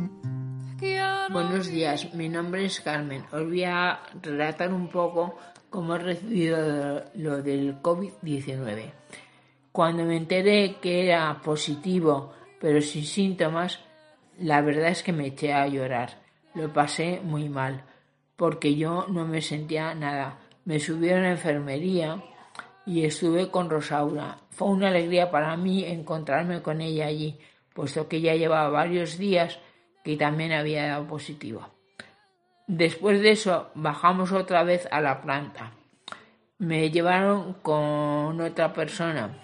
في 0.00 0.18
قلبه 0.18 0.46
حكاية 0.46 0.72
حكاية 0.76 1.28
Buenos 1.32 1.66
días, 1.70 2.14
mi 2.14 2.28
nombre 2.28 2.64
es 2.64 2.80
Carmen. 2.80 3.22
Os 3.32 3.44
voy 3.44 3.64
a 3.64 4.00
relatar 4.22 4.72
un 4.72 4.88
poco 4.88 5.38
cómo 5.70 5.94
he 5.96 5.98
recibido 5.98 7.04
lo 7.14 7.42
del 7.42 7.80
COVID-19. 7.80 8.92
Cuando 9.72 10.04
me 10.04 10.16
enteré 10.16 10.76
que 10.82 11.06
era 11.06 11.40
positivo 11.42 12.32
pero 12.60 12.80
sin 12.80 13.04
síntomas, 13.04 13.80
la 14.38 14.60
verdad 14.60 14.88
es 14.88 15.02
que 15.02 15.12
me 15.12 15.26
eché 15.26 15.52
a 15.52 15.66
llorar. 15.66 16.10
Lo 16.54 16.72
pasé 16.72 17.20
muy 17.22 17.48
mal 17.48 17.84
porque 18.36 18.74
yo 18.74 19.06
no 19.08 19.26
me 19.26 19.40
sentía 19.40 19.94
nada. 19.94 20.38
Me 20.64 20.80
subieron 20.80 21.24
a 21.24 21.30
enfermería 21.30 22.22
y 22.87 23.03
estuve 23.03 23.51
con 23.51 23.69
Rosaura. 23.69 24.37
Fue 24.49 24.69
una 24.69 24.87
alegría 24.87 25.29
para 25.29 25.57
mí 25.57 25.83
encontrarme 25.83 26.61
con 26.61 26.79
ella 26.79 27.07
allí, 27.07 27.37
puesto 27.73 28.07
que 28.07 28.21
ya 28.21 28.33
llevaba 28.33 28.69
varios 28.69 29.17
días 29.17 29.59
que 30.05 30.15
también 30.15 30.53
había 30.53 30.87
dado 30.87 31.05
positivo. 31.05 31.67
Después 32.65 33.21
de 33.21 33.31
eso 33.31 33.69
bajamos 33.75 34.31
otra 34.31 34.63
vez 34.63 34.87
a 34.89 35.01
la 35.01 35.21
planta. 35.21 35.73
Me 36.59 36.89
llevaron 36.89 37.55
con 37.55 38.39
otra 38.39 38.71
persona 38.71 39.37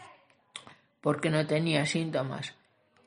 porque 1.01 1.29
no 1.29 1.45
tenía 1.45 1.85
síntomas, 1.85 2.55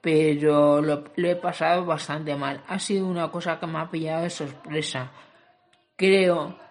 pero 0.03 0.83
lo, 0.83 1.05
lo 1.17 1.29
he 1.29 1.37
pasado 1.37 1.87
bastante 1.87 2.37
mal. 2.37 2.63
Ha 2.69 2.79
sido 2.79 3.07
una 3.07 3.31
cosa 3.31 3.59
que 3.59 3.67
me 3.67 3.79
ha 3.79 3.91
pillado 3.91 4.25
de 4.25 4.31
sorpresa. 4.31 5.11
Creo 5.97 6.66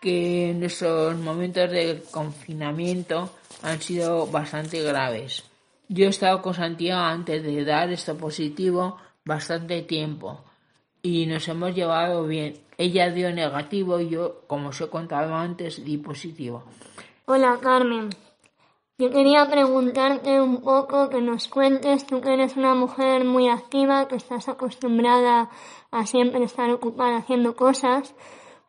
que 0.00 0.54
nuestros 0.56 1.16
momentos 1.18 1.70
de 1.70 2.02
confinamiento 2.10 3.30
han 3.62 3.80
sido 3.80 4.26
bastante 4.26 4.82
graves. 4.82 5.44
Yo 5.88 6.06
he 6.06 6.08
estado 6.08 6.40
con 6.40 6.54
Santiago 6.54 7.00
antes 7.00 7.42
de 7.42 7.64
dar 7.64 7.90
esto 7.90 8.16
positivo 8.16 8.96
bastante 9.24 9.82
tiempo 9.82 10.44
y 11.02 11.26
nos 11.26 11.46
hemos 11.48 11.74
llevado 11.74 12.26
bien. 12.26 12.54
Ella 12.78 13.10
dio 13.10 13.32
negativo 13.32 14.00
y 14.00 14.08
yo, 14.08 14.42
como 14.46 14.70
os 14.70 14.80
he 14.80 14.88
contado 14.88 15.34
antes, 15.34 15.84
di 15.84 15.98
positivo. 15.98 16.64
Hola 17.26 17.58
Carmen. 17.60 18.08
Yo 18.98 19.10
quería 19.10 19.48
preguntarte 19.48 20.40
un 20.40 20.60
poco 20.60 21.08
que 21.08 21.22
nos 21.22 21.48
cuentes, 21.48 22.06
tú 22.06 22.20
que 22.20 22.34
eres 22.34 22.56
una 22.56 22.74
mujer 22.74 23.24
muy 23.24 23.48
activa, 23.48 24.08
que 24.08 24.16
estás 24.16 24.48
acostumbrada 24.48 25.48
a 25.90 26.04
siempre 26.04 26.44
estar 26.44 26.70
ocupada 26.70 27.16
haciendo 27.16 27.56
cosas, 27.56 28.14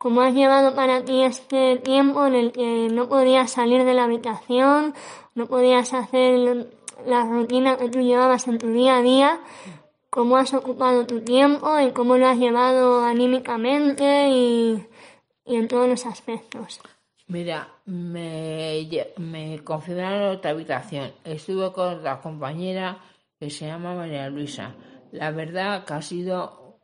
¿cómo 0.02 0.22
has 0.22 0.34
llevado 0.34 0.74
para 0.74 1.04
ti 1.04 1.22
este 1.22 1.76
tiempo 1.76 2.26
en 2.26 2.34
el 2.34 2.50
que 2.50 2.88
no 2.90 3.08
podías 3.08 3.52
salir 3.52 3.84
de 3.84 3.94
la 3.94 4.02
habitación, 4.02 4.94
no 5.36 5.46
podías 5.46 5.94
hacer 5.94 6.66
la 7.06 7.24
rutina 7.24 7.76
que 7.76 7.88
tú 7.88 8.00
llevabas 8.00 8.48
en 8.48 8.58
tu 8.58 8.72
día 8.72 8.96
a 8.96 9.02
día? 9.02 9.40
¿Cómo 10.10 10.38
has 10.38 10.54
ocupado 10.54 11.06
tu 11.06 11.20
tiempo 11.20 11.78
y 11.78 11.92
cómo 11.92 12.16
lo 12.16 12.26
has 12.26 12.36
llevado 12.36 13.04
anímicamente 13.04 14.28
y, 14.30 14.84
y 15.46 15.54
en 15.54 15.68
todos 15.68 15.88
los 15.88 16.04
aspectos? 16.04 16.80
Mira, 17.28 17.68
me, 17.84 19.06
me 19.18 19.62
confinaron 19.62 20.22
en 20.22 20.36
otra 20.36 20.50
habitación. 20.50 21.12
Estuve 21.22 21.72
con 21.72 21.98
otra 21.98 22.20
compañera 22.20 22.98
que 23.38 23.50
se 23.50 23.68
llama 23.68 23.94
María 23.94 24.28
Luisa. 24.28 24.74
La 25.12 25.30
verdad 25.30 25.84
que 25.84 25.94
ha 25.94 26.02
sido 26.02 26.80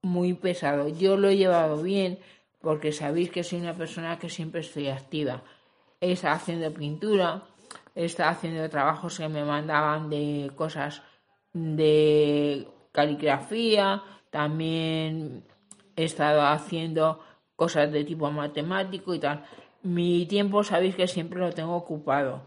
muy 0.00 0.32
pesado. 0.32 0.88
Yo 0.88 1.18
lo 1.18 1.28
he 1.28 1.36
llevado 1.36 1.82
bien 1.82 2.18
porque 2.60 2.92
sabéis 2.92 3.30
que 3.30 3.44
soy 3.44 3.60
una 3.60 3.74
persona 3.74 4.18
que 4.18 4.28
siempre 4.28 4.60
estoy 4.60 4.88
activa. 4.88 5.42
Estado 6.00 6.34
haciendo 6.34 6.72
pintura, 6.72 7.42
estado 7.94 8.30
haciendo 8.30 8.68
trabajos 8.68 9.18
que 9.18 9.28
me 9.28 9.44
mandaban 9.44 10.10
de 10.10 10.50
cosas 10.54 11.02
de 11.52 12.68
caligrafía, 12.92 14.02
también 14.30 15.44
he 15.96 16.04
estado 16.04 16.42
haciendo 16.42 17.20
cosas 17.56 17.90
de 17.90 18.04
tipo 18.04 18.30
matemático 18.30 19.14
y 19.14 19.18
tal. 19.18 19.44
Mi 19.82 20.26
tiempo 20.26 20.62
sabéis 20.62 20.96
que 20.96 21.06
siempre 21.06 21.40
lo 21.40 21.52
tengo 21.52 21.74
ocupado. 21.74 22.42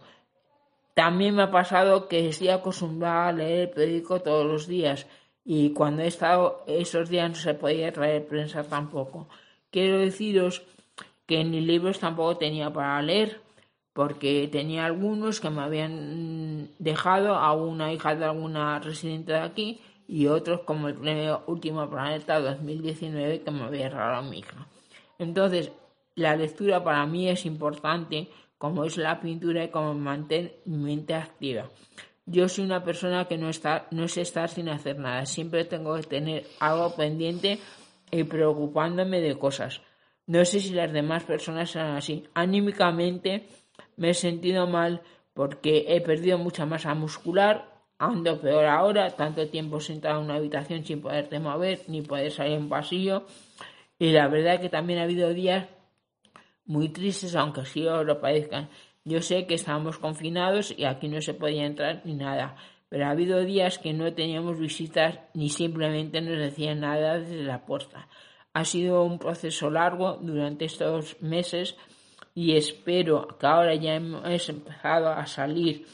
También 0.93 1.35
me 1.35 1.43
ha 1.43 1.51
pasado 1.51 2.07
que 2.07 2.27
estoy 2.27 2.49
acostumbrada 2.49 3.29
a 3.29 3.31
leer 3.31 3.59
el 3.61 3.69
periódico 3.69 4.21
todos 4.21 4.45
los 4.45 4.67
días 4.67 5.07
y 5.45 5.71
cuando 5.71 6.03
he 6.03 6.07
estado 6.07 6.63
esos 6.67 7.09
días 7.09 7.29
no 7.29 7.35
se 7.35 7.53
podía 7.53 7.91
traer 7.91 8.27
prensa 8.27 8.63
tampoco. 8.63 9.27
Quiero 9.71 9.99
deciros 9.99 10.63
que 11.25 11.43
ni 11.43 11.61
libros 11.61 11.99
tampoco 11.99 12.37
tenía 12.37 12.73
para 12.73 13.01
leer, 13.01 13.41
porque 13.93 14.47
tenía 14.51 14.85
algunos 14.85 15.39
que 15.39 15.49
me 15.49 15.61
habían 15.61 16.69
dejado 16.79 17.35
a 17.35 17.53
una 17.53 17.93
hija 17.93 18.15
de 18.15 18.25
alguna 18.25 18.79
residente 18.79 19.33
de 19.33 19.39
aquí 19.39 19.79
y 20.07 20.25
otros 20.25 20.61
como 20.61 20.87
el 20.87 20.95
premio 20.95 21.43
Último 21.45 21.87
Planeta 21.87 22.39
2019 22.39 23.41
que 23.41 23.51
me 23.51 23.63
había 23.63 23.89
regalado 23.89 24.23
mi 24.23 24.39
hija. 24.39 24.67
Entonces, 25.19 25.71
la 26.15 26.35
lectura 26.35 26.83
para 26.83 27.05
mí 27.05 27.29
es 27.29 27.45
importante, 27.45 28.27
como 28.57 28.85
es 28.85 28.97
la 28.97 29.19
pintura 29.19 29.63
y 29.65 29.69
como 29.69 29.93
mantener 29.93 30.55
mi 30.65 30.77
mente 30.77 31.13
activa. 31.13 31.69
Yo 32.25 32.49
soy 32.49 32.65
una 32.65 32.83
persona 32.83 33.25
que 33.25 33.37
no, 33.37 33.49
está, 33.49 33.87
no 33.91 34.05
es 34.05 34.17
estar 34.17 34.49
sin 34.49 34.69
hacer 34.69 34.97
nada, 34.97 35.25
siempre 35.25 35.65
tengo 35.65 35.95
que 35.95 36.03
tener 36.03 36.47
algo 36.59 36.95
pendiente 36.95 37.59
y 38.11 38.23
preocupándome 38.23 39.21
de 39.21 39.37
cosas. 39.37 39.81
No 40.25 40.45
sé 40.45 40.59
si 40.59 40.73
las 40.73 40.91
demás 40.93 41.23
personas 41.23 41.71
son 41.71 41.87
así. 41.87 42.27
Anímicamente 42.33 43.47
me 43.97 44.11
he 44.11 44.13
sentido 44.13 44.67
mal 44.67 45.01
porque 45.33 45.85
he 45.87 46.01
perdido 46.01 46.37
mucha 46.37 46.65
masa 46.65 46.93
muscular, 46.93 47.71
ando 47.97 48.39
peor 48.39 48.65
ahora, 48.65 49.09
tanto 49.11 49.47
tiempo 49.47 49.79
sentado 49.79 50.19
en 50.19 50.25
una 50.25 50.35
habitación 50.35 50.85
sin 50.85 51.01
poderte 51.01 51.39
mover 51.39 51.81
ni 51.87 52.01
poder 52.01 52.31
salir 52.31 52.53
en 52.53 52.63
un 52.63 52.69
pasillo. 52.69 53.25
Y 53.97 54.11
la 54.11 54.27
verdad 54.27 54.59
que 54.59 54.69
también 54.69 54.99
ha 54.99 55.03
habido 55.03 55.33
días 55.33 55.67
muy 56.65 56.89
tristes, 56.89 57.35
aunque 57.35 57.65
sí 57.65 57.85
os 57.87 58.05
lo 58.05 58.21
parezcan. 58.21 58.69
Yo 59.03 59.21
sé 59.21 59.47
que 59.47 59.55
estábamos 59.55 59.97
confinados 59.97 60.73
y 60.77 60.85
aquí 60.85 61.07
no 61.07 61.21
se 61.21 61.33
podía 61.33 61.65
entrar 61.65 62.01
ni 62.05 62.13
nada, 62.13 62.55
pero 62.89 63.05
ha 63.05 63.11
habido 63.11 63.39
días 63.41 63.77
que 63.77 63.93
no 63.93 64.13
teníamos 64.13 64.59
visitas 64.59 65.19
ni 65.33 65.49
simplemente 65.49 66.21
nos 66.21 66.37
decían 66.37 66.81
nada 66.81 67.19
desde 67.19 67.43
la 67.43 67.65
puerta. 67.65 68.07
Ha 68.53 68.65
sido 68.65 69.03
un 69.03 69.19
proceso 69.19 69.69
largo 69.69 70.17
durante 70.21 70.65
estos 70.65 71.21
meses 71.21 71.77
y 72.33 72.55
espero 72.55 73.27
que 73.39 73.45
ahora 73.45 73.75
ya 73.75 73.95
hemos 73.95 74.49
empezado 74.49 75.09
a 75.09 75.27
salir 75.27 75.85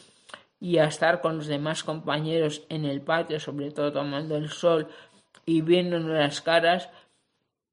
y 0.60 0.78
a 0.78 0.86
estar 0.86 1.22
con 1.22 1.38
los 1.38 1.48
demás 1.48 1.84
compañeros 1.84 2.64
en 2.70 2.86
el 2.86 3.02
patio, 3.02 3.40
sobre 3.40 3.72
todo 3.72 3.92
tomando 3.92 4.38
el 4.38 4.50
sol 4.50 4.88
y 5.46 5.62
viéndonos 5.62 6.10
las 6.10 6.42
caras, 6.42 6.90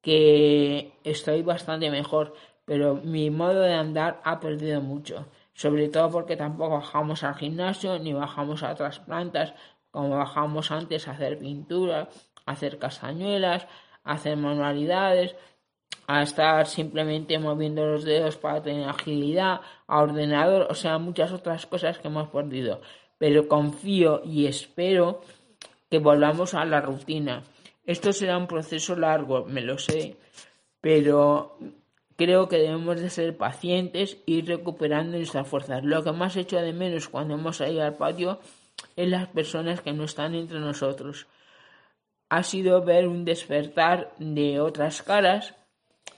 que 0.02 0.92
estoy 1.04 1.42
bastante 1.42 1.90
mejor, 1.90 2.35
pero 2.64 2.96
mi 2.96 3.30
modo 3.30 3.61
de 3.61 3.74
andar 3.74 4.20
ha 4.24 4.40
perdido 4.40 4.80
mucho, 4.80 5.26
sobre 5.55 5.88
todo 5.88 6.11
porque 6.11 6.37
tampoco 6.37 6.77
bajamos 6.77 7.23
al 7.25 7.35
gimnasio 7.35 7.99
ni 7.99 8.12
bajamos 8.12 8.62
a 8.62 8.73
otras 8.73 9.01
plantas 9.01 9.55
como 9.91 10.17
bajamos 10.17 10.71
antes 10.71 11.07
a 11.07 11.12
hacer 11.12 11.38
pintura, 11.38 12.09
a 12.47 12.53
hacer 12.53 12.79
castañuelas, 12.79 13.67
a 14.05 14.12
hacer 14.15 14.37
manualidades, 14.37 15.37
a 16.07 16.23
estar 16.23 16.67
simplemente 16.67 17.38
moviendo 17.38 17.87
los 17.87 18.05
dedos 18.05 18.37
para 18.37 18.62
tener 18.62 18.88
agilidad, 18.88 19.61
a 19.87 20.03
ordenador, 20.03 20.67
o 20.71 20.75
sea, 20.75 20.99
muchas 20.99 21.31
otras 21.33 21.67
cosas 21.67 21.99
que 21.99 22.09
hemos 22.09 22.29
perdido. 22.29 22.81
Pero 23.19 23.47
confío 23.47 24.23
y 24.25 24.47
espero 24.47 25.21
que 25.91 25.99
volvamos 25.99 26.55
a 26.55 26.65
la 26.65 26.81
rutina. 26.81 27.43
Esto 27.85 28.12
será 28.12 28.38
un 28.38 28.47
proceso 28.47 28.97
largo, 28.97 29.45
me 29.45 29.61
lo 29.61 29.79
sé, 29.79 30.17
pero 30.81 31.59
creo 32.22 32.48
que 32.48 32.58
debemos 32.58 33.00
de 33.00 33.11
ser 33.11 33.37
pacientes 33.37 34.18
y 34.26 34.42
recuperando 34.42 35.16
nuestras 35.16 35.48
fuerzas. 35.48 35.82
Lo 35.82 36.04
que 36.04 36.12
más 36.12 36.37
hecho 36.37 36.61
de 36.61 36.72
menos 36.72 37.08
cuando 37.08 37.35
hemos 37.35 37.56
salido 37.56 37.82
al 37.82 37.96
patio 37.96 38.38
es 38.94 39.08
las 39.08 39.26
personas 39.28 39.80
que 39.80 39.92
no 39.92 40.04
están 40.04 40.37
entre 40.37 40.61
nosotros. 40.61 41.26
Ha 42.28 42.44
sido 42.44 42.82
ver 42.85 43.08
un 43.08 43.24
despertar 43.24 44.12
de 44.18 44.61
otras 44.61 45.02
caras 45.02 45.54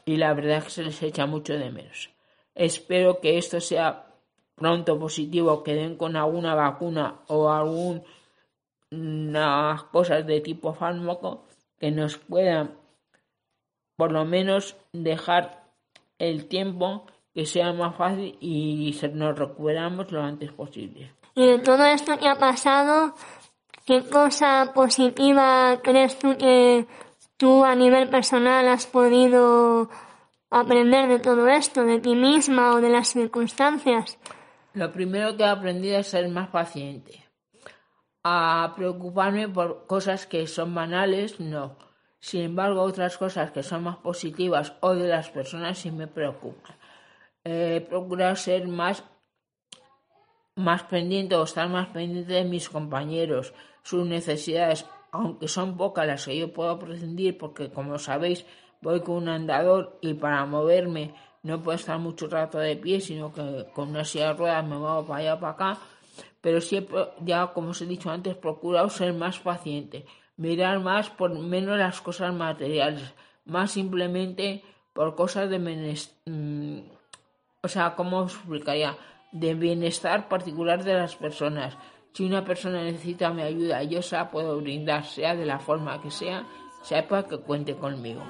y 0.05 0.17
la 0.17 0.35
verdad 0.35 0.59
es 0.59 0.65
que 0.65 0.71
se 0.71 0.83
les 0.85 1.03
echa 1.03 1.25
mucho 1.27 1.55
de 1.55 1.71
menos. 1.71 2.11
Espero 2.55 3.21
que 3.21 3.39
esto 3.39 3.61
sea 3.61 4.07
pronto 4.55 4.99
positivo, 4.99 5.63
que 5.65 5.75
den 5.75 5.97
con 5.97 6.17
alguna 6.17 6.55
vacuna 6.55 7.21
o 7.29 7.51
algunas 7.51 8.05
cosas 9.91 10.27
de 10.27 10.41
tipo 10.43 10.75
fármaco 10.75 11.47
que 11.81 11.91
nos 11.91 12.19
puedan 12.19 12.77
por 13.97 14.13
lo 14.13 14.25
menos 14.25 14.77
dejar 14.93 15.64
el 16.19 16.47
tiempo 16.47 17.07
que 17.35 17.47
sea 17.47 17.73
más 17.73 17.97
fácil 17.97 18.37
y 18.41 18.97
nos 19.13 19.39
recuperamos 19.39 20.11
lo 20.13 20.23
antes 20.23 20.53
posible. 20.53 21.13
Y 21.35 21.47
de 21.47 21.59
todo 21.59 21.85
esto 21.85 22.17
que 22.19 22.29
ha 22.29 22.37
pasado, 22.37 23.15
¿qué 23.85 24.05
cosa 24.09 24.73
positiva 24.73 25.81
crees 25.83 26.19
tú 26.19 26.37
que 26.39 26.87
tú 27.37 27.65
a 27.65 27.75
nivel 27.75 28.09
personal 28.09 28.69
has 28.69 28.87
podido 28.87 29.91
aprender 30.51 31.09
de 31.09 31.19
todo 31.19 31.49
esto, 31.49 31.85
de 31.85 31.99
ti 31.99 32.15
misma 32.15 32.75
o 32.75 32.81
de 32.81 32.91
las 32.91 33.09
circunstancias? 33.09 34.19
Lo 34.73 34.93
primero 34.93 35.37
que 35.37 35.43
he 35.43 35.49
aprendido 35.49 35.99
es 35.99 36.07
ser 36.07 36.29
más 36.29 36.49
paciente. 36.49 37.25
A 38.23 38.73
preocuparme 38.77 39.49
por 39.49 39.87
cosas 39.87 40.27
que 40.27 40.47
son 40.47 40.75
banales, 40.75 41.41
no. 41.41 41.77
Sin 42.25 42.41
embargo, 42.41 42.81
otras 42.81 43.19
cosas 43.19 43.51
que 43.51 43.63
son 43.63 43.83
más 43.83 43.99
positivas 43.99 44.73
o 44.81 44.95
de 44.95 45.09
las 45.09 45.29
personas 45.29 45.77
sí 45.77 45.91
me 45.91 46.07
preocupan. 46.07 46.75
Eh, 47.45 47.87
procurar 47.87 48.39
ser 48.39 48.67
más, 48.67 49.05
más 50.55 50.85
pendiente 50.85 51.35
o 51.35 51.43
estar 51.43 51.69
más 51.69 51.89
pendiente 51.89 52.33
de 52.33 52.45
mis 52.45 52.71
compañeros, 52.71 53.53
sus 53.83 54.07
necesidades, 54.07 54.87
aunque 55.13 55.49
son 55.49 55.77
pocas 55.77 56.07
las 56.07 56.25
que 56.25 56.39
yo 56.39 56.51
puedo 56.51 56.79
prescindir, 56.79 57.37
porque 57.37 57.71
como 57.71 57.99
sabéis, 57.99 58.47
voy 58.81 59.03
con 59.03 59.17
un 59.17 59.29
andador 59.29 59.99
y 60.01 60.15
para 60.15 60.47
moverme 60.47 61.15
no 61.43 61.63
puedo 61.63 61.77
estar 61.77 61.99
mucho 61.99 62.27
rato 62.27 62.57
de 62.59 62.77
pie, 62.77 63.03
sino 63.03 63.35
que 63.35 63.67
con 63.75 63.91
una 63.91 64.03
silla 64.07 64.29
de 64.29 64.33
ruedas 64.33 64.65
me 64.65 64.79
muevo 64.79 65.05
para 65.05 65.21
allá 65.21 65.39
para 65.39 65.53
acá. 65.53 65.79
Pero 66.41 66.63
siempre, 66.63 67.07
ya 67.21 67.49
como 67.49 67.71
os 67.71 67.83
he 67.83 67.87
dicho 67.87 68.11
antes, 68.11 68.35
procuro 68.35 68.89
ser 68.89 69.13
más 69.13 69.39
paciente, 69.41 70.07
mirar 70.37 70.81
más 70.81 71.11
por 71.11 71.39
menos 71.39 71.79
las 71.79 72.01
cosas 72.01 72.35
materiales, 72.35 73.15
más 73.45 73.73
simplemente 73.73 74.63
por 74.93 75.15
cosas 75.15 75.51
de 75.51 75.59
mm, 75.59 76.79
o 77.63 77.69
sea, 77.69 77.95
¿cómo 77.95 78.19
os 78.19 78.35
explicaría? 78.35 78.97
De 79.33 79.55
bienestar 79.55 80.29
particular 80.29 80.85
de 80.85 80.95
las 80.95 81.17
personas. 81.17 81.77
Si 82.13 82.25
una 82.25 82.45
persona 82.45 82.83
necesita 82.83 83.31
mi 83.31 83.43
ayuda, 83.43 83.83
yo 83.83 84.01
se 84.01 84.17
la 84.17 84.31
puedo 84.31 84.61
brindar, 84.61 85.05
sea 85.05 85.35
de 85.35 85.45
la 85.45 85.59
forma 85.59 86.01
que 86.01 86.11
sea, 86.11 86.47
sepa 86.83 87.27
que 87.27 87.39
cuente 87.39 87.75
conmigo. 87.75 88.23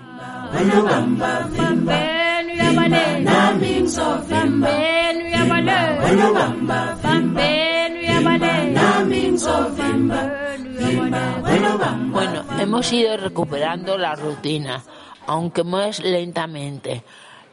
Bueno, 12.11 12.45
hemos 12.59 12.93
ido 12.93 13.17
recuperando 13.17 13.99
la 13.99 14.15
rutina, 14.15 14.83
aunque 15.27 15.65
más 15.65 16.01
lentamente. 16.01 17.03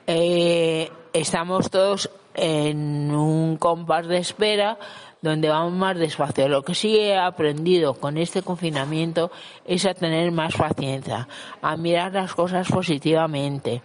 Eh, 0.07 0.91
estamos 1.13 1.69
todos 1.69 2.09
en 2.33 3.13
un 3.13 3.57
compás 3.57 4.07
de 4.07 4.17
espera 4.17 4.77
donde 5.21 5.49
vamos 5.49 5.73
más 5.73 5.97
despacio. 5.97 6.47
Lo 6.47 6.63
que 6.63 6.75
sí 6.75 6.97
he 6.97 7.17
aprendido 7.17 7.93
con 7.93 8.17
este 8.17 8.41
confinamiento 8.41 9.31
es 9.65 9.85
a 9.85 9.93
tener 9.93 10.31
más 10.31 10.55
paciencia, 10.55 11.27
a 11.61 11.77
mirar 11.77 12.13
las 12.13 12.33
cosas 12.33 12.67
positivamente, 12.69 13.81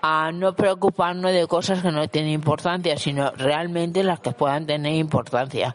a 0.00 0.32
no 0.32 0.54
preocuparnos 0.54 1.32
de 1.32 1.46
cosas 1.46 1.82
que 1.82 1.90
no 1.90 2.08
tienen 2.08 2.32
importancia, 2.32 2.96
sino 2.96 3.30
realmente 3.32 4.02
las 4.02 4.20
que 4.20 4.32
puedan 4.32 4.66
tener 4.66 4.94
importancia. 4.94 5.74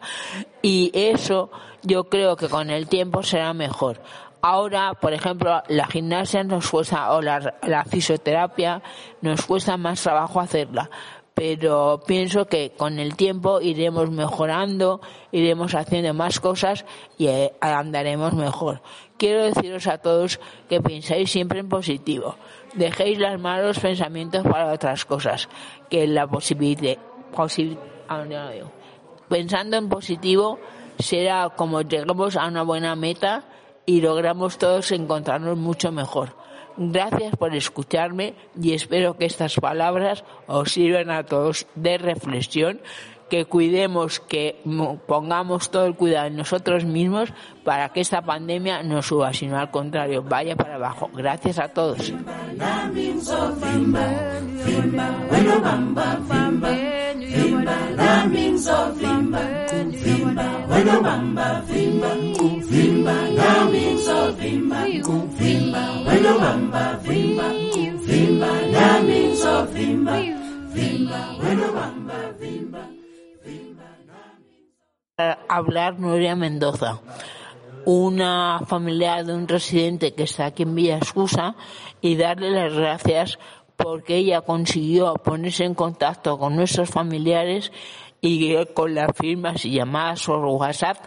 Y 0.62 0.90
eso 0.94 1.50
yo 1.82 2.04
creo 2.04 2.36
que 2.36 2.48
con 2.48 2.70
el 2.70 2.88
tiempo 2.88 3.22
será 3.22 3.52
mejor. 3.54 4.00
Ahora, 4.42 4.94
por 4.94 5.12
ejemplo, 5.12 5.62
la 5.68 5.86
gimnasia 5.86 6.42
nos 6.44 6.70
cuesta, 6.70 7.12
o 7.12 7.20
la, 7.20 7.84
fisioterapia, 7.88 8.82
nos 9.20 9.44
cuesta 9.44 9.76
más 9.76 10.02
trabajo 10.02 10.40
hacerla 10.40 10.88
pero 11.34 12.02
pienso 12.06 12.46
que 12.46 12.72
con 12.76 12.98
el 12.98 13.16
tiempo 13.16 13.60
iremos 13.60 14.10
mejorando, 14.10 15.00
iremos 15.32 15.74
haciendo 15.74 16.12
más 16.12 16.40
cosas 16.40 16.84
y 17.18 17.28
eh, 17.28 17.52
andaremos 17.60 18.34
mejor. 18.34 18.82
Quiero 19.16 19.44
deciros 19.44 19.86
a 19.86 19.98
todos 19.98 20.40
que 20.68 20.80
pensáis 20.80 21.30
siempre 21.30 21.60
en 21.60 21.68
positivo. 21.68 22.36
Dejéis 22.74 23.18
los 23.18 23.40
malos 23.40 23.78
pensamientos 23.78 24.42
para 24.44 24.72
otras 24.72 25.04
cosas, 25.04 25.48
que 25.88 26.06
la 26.06 26.26
posibilidad, 26.26 26.98
ah, 28.08 28.24
pensando 29.28 29.76
en 29.76 29.88
positivo 29.88 30.58
será 30.98 31.50
como 31.50 31.82
lleguemos 31.82 32.36
a 32.36 32.46
una 32.46 32.62
buena 32.62 32.94
meta 32.96 33.44
y 33.86 34.00
logramos 34.00 34.58
todos 34.58 34.92
encontrarnos 34.92 35.56
mucho 35.56 35.90
mejor. 35.90 36.39
Gracias 36.82 37.36
por 37.36 37.54
escucharme 37.54 38.32
y 38.58 38.72
espero 38.72 39.18
que 39.18 39.26
estas 39.26 39.56
palabras 39.56 40.24
os 40.46 40.72
sirvan 40.72 41.10
a 41.10 41.24
todos 41.24 41.66
de 41.74 41.98
reflexión 41.98 42.80
que 43.28 43.44
cuidemos, 43.44 44.18
que 44.18 44.62
pongamos 45.06 45.70
todo 45.70 45.84
el 45.84 45.94
cuidado 45.94 46.28
en 46.28 46.36
nosotros 46.36 46.86
mismos 46.86 47.34
para 47.64 47.90
que 47.90 48.00
esta 48.00 48.22
pandemia 48.22 48.82
no 48.82 49.02
suba, 49.02 49.34
sino 49.34 49.58
al 49.58 49.70
contrario, 49.70 50.22
vaya 50.22 50.56
para 50.56 50.76
abajo. 50.76 51.10
Gracias 51.12 51.58
a 51.58 51.68
todos. 51.68 52.14
Hablar 75.48 75.98
Nuria 75.98 76.36
Mendoza, 76.36 77.00
una 77.84 78.60
familiar 78.66 79.26
de 79.26 79.34
un 79.34 79.48
residente 79.48 80.14
que 80.14 80.22
está 80.22 80.46
aquí 80.46 80.62
en 80.62 80.74
Villa 80.74 80.98
Escusa 80.98 81.56
y 82.00 82.16
darle 82.16 82.50
las 82.50 82.72
gracias 82.72 83.38
porque 83.76 84.16
ella 84.16 84.42
consiguió 84.42 85.14
ponerse 85.14 85.64
en 85.64 85.74
contacto 85.74 86.38
con 86.38 86.54
nuestros 86.54 86.90
familiares 86.90 87.72
y 88.20 88.64
con 88.74 88.94
las 88.94 89.16
firmas 89.16 89.64
y 89.64 89.72
llamadas 89.72 90.24
por 90.24 90.44
WhatsApp 90.44 90.98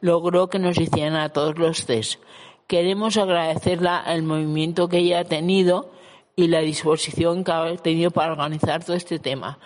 logró 0.00 0.48
que 0.48 0.58
nos 0.58 0.78
hicieran 0.78 1.16
a 1.16 1.28
todos 1.28 1.58
los 1.58 1.86
test. 1.86 2.20
Queremos 2.66 3.16
agradecerla 3.16 4.02
el 4.06 4.22
movimiento 4.22 4.88
que 4.88 4.98
ella 4.98 5.20
ha 5.20 5.24
tenido 5.24 5.90
y 6.36 6.48
la 6.48 6.60
disposición 6.60 7.44
que 7.44 7.52
ha 7.52 7.76
tenido 7.76 8.10
para 8.10 8.32
organizar 8.32 8.84
todo 8.84 8.96
este 8.96 9.18
tema. 9.18 9.58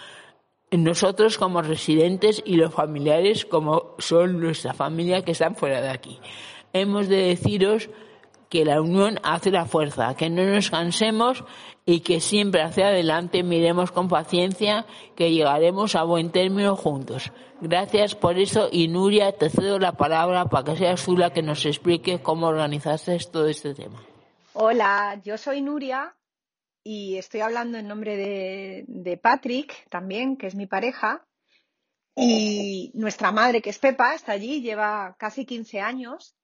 Nosotros 0.73 1.39
como 1.39 1.63
residentes 1.63 2.43
y 2.45 2.57
los 2.57 2.75
familiares 2.75 3.47
como 3.47 3.95
son 3.99 4.41
nuestra 4.41 4.75
familia 4.75 5.23
que 5.23 5.33
están 5.33 5.55
fuera 5.55 5.81
de 5.81 5.91
aquí. 5.91 6.19
Hemos 6.73 7.09
de 7.09 7.29
deciros 7.29 7.89
que 8.49 8.65
la 8.65 8.81
unión 8.81 9.19
hace 9.23 9.51
la 9.51 9.67
fuerza, 9.67 10.15
que 10.15 10.31
no 10.31 10.45
nos 10.45 10.71
cansemos 10.71 11.45
y 11.85 12.01
que 12.01 12.21
siempre 12.21 12.63
hacia 12.63 12.89
adelante 12.89 13.43
miremos 13.43 13.93
con 13.93 14.09
paciencia 14.09 14.87
que 15.15 15.33
llegaremos 15.33 15.95
a 15.95 16.05
buen 16.05 16.31
término 16.31 16.77
juntos. 16.77 17.33
Gracias 17.61 18.15
por 18.15 18.39
eso 18.39 18.69
y 18.71 18.89
Nuria, 18.89 19.33
te 19.33 19.49
cedo 19.49 19.79
la 19.79 19.93
palabra 19.93 20.47
para 20.47 20.65
que 20.65 20.77
seas 20.77 21.05
tú 21.05 21.17
la 21.17 21.33
que 21.33 21.43
nos 21.43 21.65
explique 21.65 22.21
cómo 22.21 22.47
organizaste 22.49 23.19
todo 23.33 23.49
este 23.49 23.75
tema. 23.75 24.03
Hola, 24.53 25.21
yo 25.25 25.39
soy 25.39 25.63
Nuria 25.63 26.15
y 26.83 27.17
estoy 27.17 27.41
hablando 27.41 27.79
en 27.79 27.89
nombre 27.89 28.17
de, 28.17 28.85
de 28.87 29.17
Patrick 29.17 29.89
también, 29.89 30.37
que 30.37 30.47
es 30.47 30.55
mi 30.55 30.67
pareja. 30.67 31.27
Y 32.15 32.91
nuestra 32.95 33.33
madre, 33.33 33.61
que 33.61 33.71
es 33.71 33.79
Pepa, 33.79 34.15
está 34.15 34.33
allí, 34.33 34.63
lleva 34.63 35.17
casi 35.19 35.45
15 35.45 35.81
años 35.81 36.35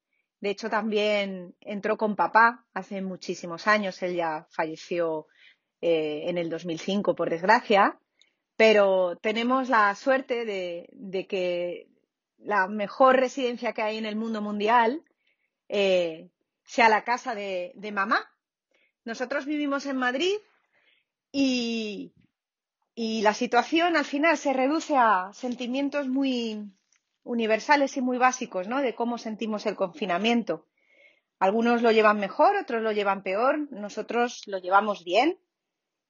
de 0.42 0.50
hecho, 0.50 0.68
también 0.68 1.54
entró 1.60 1.96
con 1.96 2.16
papá 2.16 2.66
hace 2.74 3.00
muchísimos 3.00 3.68
años. 3.68 4.02
Él 4.02 4.16
ya 4.16 4.48
falleció 4.50 5.28
eh, 5.80 6.24
en 6.26 6.36
el 6.36 6.50
2005, 6.50 7.14
por 7.14 7.30
desgracia. 7.30 7.96
Pero 8.56 9.16
tenemos 9.22 9.68
la 9.68 9.94
suerte 9.94 10.44
de, 10.44 11.26
que 11.28 11.86
la 12.38 12.66
mejor 12.66 13.20
residencia 13.20 13.72
que 13.72 13.82
hay 13.82 13.98
en 13.98 14.04
el 14.04 14.16
mundo 14.16 14.42
mundial 14.42 15.04
eh, 15.68 16.28
sea 16.64 16.88
la 16.88 17.04
casa 17.04 17.36
de, 17.36 17.72
mamá. 17.92 18.28
Nosotros 19.04 19.46
vivimos 19.46 19.86
en 19.86 19.96
Madrid 19.96 20.34
y, 21.30 22.14
y 22.96 23.22
la 23.22 23.34
situación 23.34 23.96
al 23.96 24.04
final 24.04 24.36
se 24.36 24.52
reduce 24.52 24.96
a 24.96 25.30
sentimientos 25.34 26.08
muy, 26.08 26.68
universales 27.24 27.96
y 27.96 28.00
muy 28.00 28.18
básicos, 28.18 28.68
¿no? 28.68 28.80
De 28.80 28.94
cómo 28.94 29.18
sentimos 29.18 29.66
el 29.66 29.76
confinamiento. 29.76 30.66
Algunos 31.38 31.82
lo 31.82 31.90
llevan 31.90 32.20
mejor, 32.20 32.56
otros 32.56 32.82
lo 32.82 32.92
llevan 32.92 33.22
peor. 33.22 33.70
Nosotros 33.72 34.42
lo 34.46 34.58
llevamos 34.58 35.04
bien. 35.04 35.38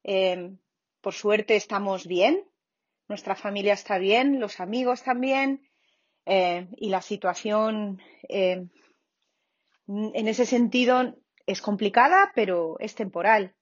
Eh, 0.04 0.56
por 1.00 1.14
suerte 1.14 1.56
estamos 1.56 2.06
bien. 2.06 2.44
Nuestra 3.08 3.34
familia 3.34 3.74
está 3.74 3.98
bien, 3.98 4.40
los 4.40 4.60
amigos 4.60 5.02
también. 5.02 5.68
Eh, 6.24 6.68
y 6.76 6.88
la 6.88 7.02
situación 7.02 8.00
eh, 8.28 8.64
en 9.88 10.28
ese 10.28 10.46
sentido 10.46 11.16
es 11.46 11.60
complicada, 11.60 12.32
pero 12.34 12.76
es 12.78 12.94
temporal. 12.94 13.54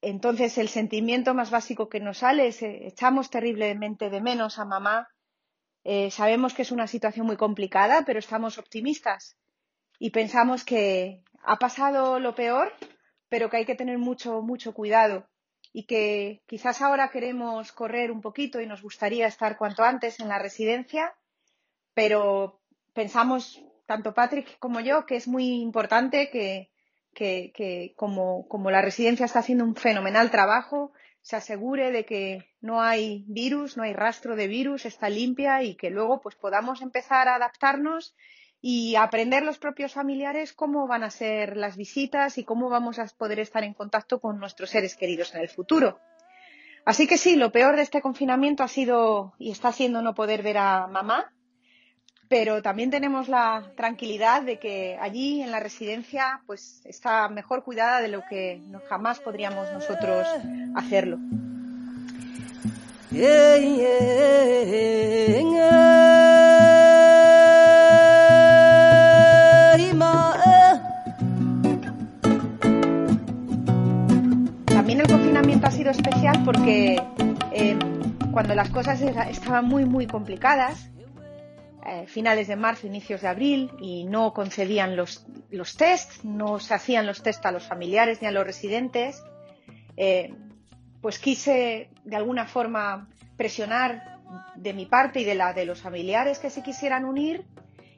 Entonces, 0.00 0.58
el 0.58 0.68
sentimiento 0.68 1.32
más 1.32 1.50
básico 1.50 1.88
que 1.88 2.00
nos 2.00 2.18
sale 2.18 2.48
es 2.48 2.62
echamos 2.62 3.30
terriblemente 3.30 4.10
de 4.10 4.20
menos 4.20 4.58
a 4.58 4.64
mamá 4.64 5.08
eh, 5.84 6.10
sabemos 6.10 6.54
que 6.54 6.62
es 6.62 6.72
una 6.72 6.86
situación 6.86 7.26
muy 7.26 7.36
complicada, 7.36 8.04
pero 8.06 8.18
estamos 8.18 8.58
optimistas. 8.58 9.36
Y 9.98 10.10
pensamos 10.10 10.64
que 10.64 11.22
ha 11.42 11.56
pasado 11.56 12.18
lo 12.18 12.34
peor, 12.34 12.72
pero 13.28 13.50
que 13.50 13.58
hay 13.58 13.66
que 13.66 13.74
tener 13.74 13.98
mucho, 13.98 14.42
mucho 14.42 14.72
cuidado. 14.72 15.28
Y 15.72 15.84
que 15.84 16.42
quizás 16.46 16.80
ahora 16.80 17.10
queremos 17.10 17.72
correr 17.72 18.10
un 18.10 18.20
poquito 18.20 18.60
y 18.60 18.66
nos 18.66 18.82
gustaría 18.82 19.26
estar 19.26 19.58
cuanto 19.58 19.84
antes 19.84 20.20
en 20.20 20.28
la 20.28 20.38
residencia, 20.38 21.14
pero 21.92 22.60
pensamos, 22.92 23.62
tanto 23.86 24.14
Patrick 24.14 24.58
como 24.58 24.80
yo, 24.80 25.04
que 25.04 25.16
es 25.16 25.28
muy 25.28 25.60
importante 25.60 26.30
que, 26.30 26.70
que, 27.14 27.92
como, 27.96 28.46
como 28.48 28.70
la 28.70 28.82
residencia 28.82 29.26
está 29.26 29.40
haciendo 29.40 29.64
un 29.64 29.76
fenomenal 29.76 30.30
trabajo, 30.30 30.92
se 31.24 31.36
asegure 31.36 31.90
de 31.90 32.04
que 32.04 32.50
no 32.60 32.82
hay 32.82 33.24
virus, 33.26 33.78
no 33.78 33.82
hay 33.82 33.94
rastro 33.94 34.36
de 34.36 34.46
virus, 34.46 34.84
está 34.84 35.08
limpia 35.08 35.62
y 35.62 35.74
que 35.74 35.88
luego 35.88 36.20
pues 36.20 36.34
podamos 36.34 36.82
empezar 36.82 37.28
a 37.28 37.36
adaptarnos 37.36 38.14
y 38.60 38.96
aprender 38.96 39.42
los 39.42 39.56
propios 39.56 39.94
familiares 39.94 40.52
cómo 40.52 40.86
van 40.86 41.02
a 41.02 41.08
ser 41.08 41.56
las 41.56 41.78
visitas 41.78 42.36
y 42.36 42.44
cómo 42.44 42.68
vamos 42.68 42.98
a 42.98 43.06
poder 43.06 43.40
estar 43.40 43.64
en 43.64 43.72
contacto 43.72 44.20
con 44.20 44.38
nuestros 44.38 44.68
seres 44.68 44.96
queridos 44.96 45.34
en 45.34 45.40
el 45.40 45.48
futuro. 45.48 45.98
Así 46.84 47.06
que 47.06 47.16
sí, 47.16 47.36
lo 47.36 47.52
peor 47.52 47.76
de 47.76 47.82
este 47.82 48.02
confinamiento 48.02 48.62
ha 48.62 48.68
sido 48.68 49.32
y 49.38 49.50
está 49.50 49.72
siendo 49.72 50.02
no 50.02 50.14
poder 50.14 50.42
ver 50.42 50.58
a 50.58 50.86
mamá, 50.88 51.32
pero 52.34 52.62
también 52.62 52.90
tenemos 52.90 53.28
la 53.28 53.62
tranquilidad 53.76 54.42
de 54.42 54.58
que 54.58 54.98
allí 55.00 55.40
en 55.40 55.52
la 55.52 55.60
residencia 55.60 56.40
pues 56.48 56.82
está 56.84 57.28
mejor 57.28 57.62
cuidada 57.62 58.00
de 58.00 58.08
lo 58.08 58.22
que 58.28 58.60
jamás 58.88 59.20
podríamos 59.20 59.70
nosotros 59.70 60.26
hacerlo. 60.74 61.18
También 74.66 75.00
el 75.02 75.06
confinamiento 75.06 75.68
ha 75.68 75.70
sido 75.70 75.92
especial 75.92 76.42
porque 76.44 77.00
eh, 77.52 77.78
cuando 78.32 78.56
las 78.56 78.70
cosas 78.70 79.00
estaban 79.00 79.66
muy 79.66 79.84
muy 79.84 80.08
complicadas 80.08 80.90
eh, 81.86 82.06
finales 82.06 82.48
de 82.48 82.56
marzo, 82.56 82.86
inicios 82.86 83.20
de 83.20 83.28
abril 83.28 83.70
y 83.78 84.04
no 84.04 84.32
concedían 84.32 84.96
los, 84.96 85.26
los 85.50 85.76
test, 85.76 86.24
no 86.24 86.58
se 86.58 86.74
hacían 86.74 87.06
los 87.06 87.22
test 87.22 87.44
a 87.44 87.52
los 87.52 87.64
familiares 87.64 88.22
ni 88.22 88.28
a 88.28 88.30
los 88.30 88.44
residentes, 88.44 89.22
eh, 89.96 90.34
pues 91.02 91.18
quise 91.18 91.90
de 92.04 92.16
alguna 92.16 92.46
forma 92.46 93.08
presionar 93.36 94.18
de 94.56 94.72
mi 94.72 94.86
parte 94.86 95.20
y 95.20 95.24
de 95.24 95.34
la 95.34 95.52
de 95.52 95.66
los 95.66 95.82
familiares 95.82 96.38
que 96.38 96.48
se 96.48 96.62
quisieran 96.62 97.04
unir 97.04 97.44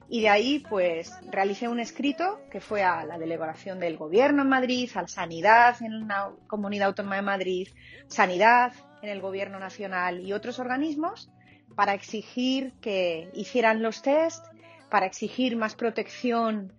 y 0.08 0.20
de 0.22 0.28
ahí 0.28 0.64
pues 0.68 1.12
realicé 1.30 1.68
un 1.68 1.80
escrito 1.80 2.40
que 2.50 2.60
fue 2.60 2.82
a 2.82 3.04
la 3.04 3.18
delegación 3.18 3.78
del 3.78 3.96
gobierno 3.96 4.42
en 4.42 4.48
Madrid, 4.48 4.90
al 4.94 5.08
Sanidad 5.08 5.76
en 5.80 6.08
la 6.08 6.32
Comunidad 6.46 6.88
Autónoma 6.88 7.16
de 7.16 7.22
Madrid, 7.22 7.68
Sanidad 8.08 8.72
en 9.02 9.10
el 9.10 9.20
Gobierno 9.20 9.58
Nacional 9.58 10.20
y 10.20 10.32
otros 10.32 10.58
organismos 10.58 11.30
para 11.76 11.94
exigir 11.94 12.72
que 12.80 13.30
hicieran 13.34 13.82
los 13.82 14.02
test, 14.02 14.44
para 14.90 15.06
exigir 15.06 15.56
más 15.56 15.76
protección 15.76 16.72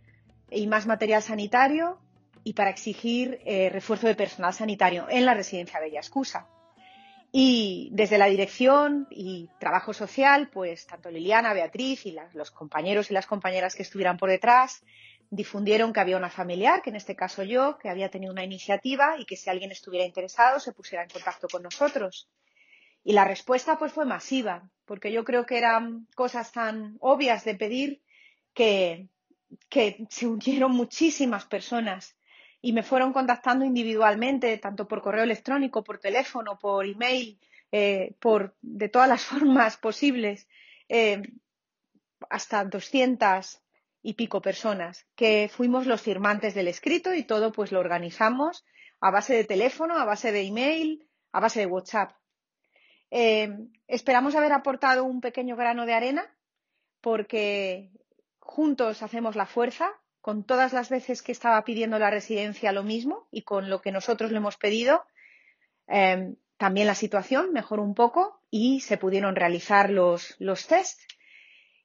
y 0.50 0.68
más 0.68 0.88
material 0.88 1.22
sanitario 1.22 2.00
y 2.44 2.54
para 2.54 2.72
exigir 2.72 3.40
eh, 3.46 3.70
refuerzo 3.70 4.08
de 4.08 4.16
personal 4.16 4.54
sanitario 4.54 5.06
en 5.10 5.26
la 5.26 5.34
residencia 5.34 5.80
Bella 5.80 6.00
Excusa. 6.00 6.48
Y 7.32 7.90
desde 7.92 8.18
la 8.18 8.28
dirección 8.28 9.08
y 9.12 9.50
trabajo 9.60 9.94
social, 9.94 10.50
pues 10.50 10.88
tanto 10.88 11.12
Liliana, 11.12 11.54
Beatriz 11.54 12.06
y 12.06 12.16
los 12.34 12.52
compañeros 12.52 13.12
y 13.12 13.14
las 13.14 13.28
compañeras 13.28 13.76
que 13.76 13.84
estuvieran 13.84 14.18
por 14.18 14.30
detrás 14.30 14.84
difundieron 15.30 15.92
que 15.92 16.00
había 16.00 16.18
una 16.18 16.30
familiar, 16.30 16.82
que 16.82 16.90
en 16.90 16.96
este 16.96 17.16
caso 17.16 17.44
yo, 17.44 17.78
que 17.78 17.90
había 17.90 18.10
tenido 18.10 18.32
una 18.32 18.46
iniciativa 18.46 19.18
y 19.20 19.26
que 19.26 19.36
si 19.36 19.50
alguien 19.50 19.72
estuviera 19.72 20.06
interesado 20.06 20.60
se 20.60 20.72
pusiera 20.72 21.04
en 21.04 21.10
contacto 21.10 21.48
con 21.50 21.64
nosotros. 21.64 22.30
Y 23.08 23.14
la 23.14 23.24
respuesta 23.24 23.80
pues 23.80 23.94
fue 23.94 24.04
masiva, 24.04 24.70
porque 24.84 25.14
yo 25.14 25.24
creo 25.24 25.46
que 25.46 25.58
eran 25.58 26.10
cosas 26.14 26.52
tan 26.52 26.98
obvias 27.00 27.46
de 27.46 27.56
pedir 27.56 28.02
que, 28.54 29.08
se 30.10 30.28
unieron 30.28 30.74
muchísimas 30.74 31.46
personas 31.46 32.18
y 32.62 32.74
me 32.74 32.84
fueron 32.84 33.14
contactando 33.14 33.64
individualmente, 33.64 34.58
tanto 34.58 34.90
por 34.90 35.02
correo 35.02 35.24
electrónico, 35.24 35.86
por 35.86 36.00
teléfono, 36.00 36.60
por 36.60 36.86
email, 36.86 37.40
eh, 37.72 38.14
por, 38.20 38.58
de 38.62 38.90
todas 38.90 39.08
las 39.08 39.24
formas 39.32 39.78
posibles, 39.78 40.50
eh, 40.90 41.22
hasta 42.30 42.66
200 42.66 43.62
y 44.02 44.16
pico 44.16 44.42
personas, 44.42 45.08
que 45.16 45.50
fuimos 45.50 45.88
los 45.88 46.02
firmantes 46.02 46.56
del 46.56 46.68
escrito 46.68 47.14
y 47.14 47.24
todo 47.24 47.54
pues 47.54 47.72
lo 47.72 47.80
organizamos 47.80 48.66
a 49.00 49.12
base 49.12 49.34
de 49.34 49.46
teléfono, 49.46 49.98
a 49.98 50.04
base 50.04 50.34
de 50.34 50.42
email, 50.42 51.08
a 51.32 51.40
base 51.40 51.62
de 51.62 51.68
WhatsApp. 51.68 52.12
Eh, 53.12 53.50
esperamos 53.88 54.36
haber 54.36 54.54
aportado 54.54 55.04
un 55.04 55.22
pequeño 55.22 55.56
grano 55.56 55.86
de 55.86 55.94
arena 55.94 56.26
porque 57.02 57.92
juntos 58.40 59.04
hacemos 59.04 59.36
la 59.36 59.46
fuerza, 59.46 59.90
con 60.22 60.44
todas 60.44 60.74
las 60.74 60.90
veces 60.90 61.22
que 61.22 61.32
estaba 61.32 61.64
pidiendo 61.64 62.00
la 62.00 62.10
residencia 62.10 62.72
lo 62.72 62.84
mismo 62.84 63.28
y 63.32 63.44
con 63.44 63.70
lo 63.70 63.82
que 63.82 63.92
nosotros 63.92 64.32
le 64.32 64.38
hemos 64.38 64.58
pedido, 64.58 65.06
eh, 65.88 66.36
también 66.58 66.88
la 66.88 66.96
situación 66.96 67.54
mejoró 67.54 67.84
un 67.84 67.94
poco 67.94 68.42
y 68.50 68.82
se 68.82 68.98
pudieron 68.98 69.36
realizar 69.36 69.90
los, 69.90 70.36
los 70.40 70.68
test. 70.68 71.00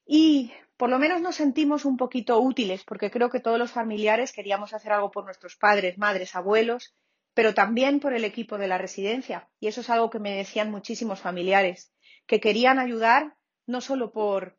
Y 0.06 0.52
por 0.76 0.90
lo 0.90 0.98
menos 0.98 1.20
nos 1.20 1.36
sentimos 1.36 1.84
un 1.84 1.96
poquito 1.96 2.40
útiles, 2.40 2.82
porque 2.84 3.10
creo 3.10 3.30
que 3.30 3.38
todos 3.38 3.58
los 3.58 3.70
familiares 3.70 4.32
queríamos 4.32 4.72
hacer 4.72 4.92
algo 4.92 5.10
por 5.10 5.24
nuestros 5.24 5.56
padres, 5.56 5.98
madres, 5.98 6.34
abuelos, 6.34 6.94
pero 7.34 7.54
también 7.54 8.00
por 8.00 8.12
el 8.12 8.24
equipo 8.24 8.58
de 8.58 8.68
la 8.68 8.78
residencia. 8.78 9.48
Y 9.58 9.68
eso 9.68 9.80
es 9.80 9.90
algo 9.90 10.10
que 10.10 10.18
me 10.18 10.36
decían 10.36 10.70
muchísimos 10.70 11.20
familiares, 11.20 11.92
que 12.26 12.40
querían 12.40 12.78
ayudar 12.78 13.36
no 13.66 13.80
solo 13.80 14.12
por, 14.12 14.58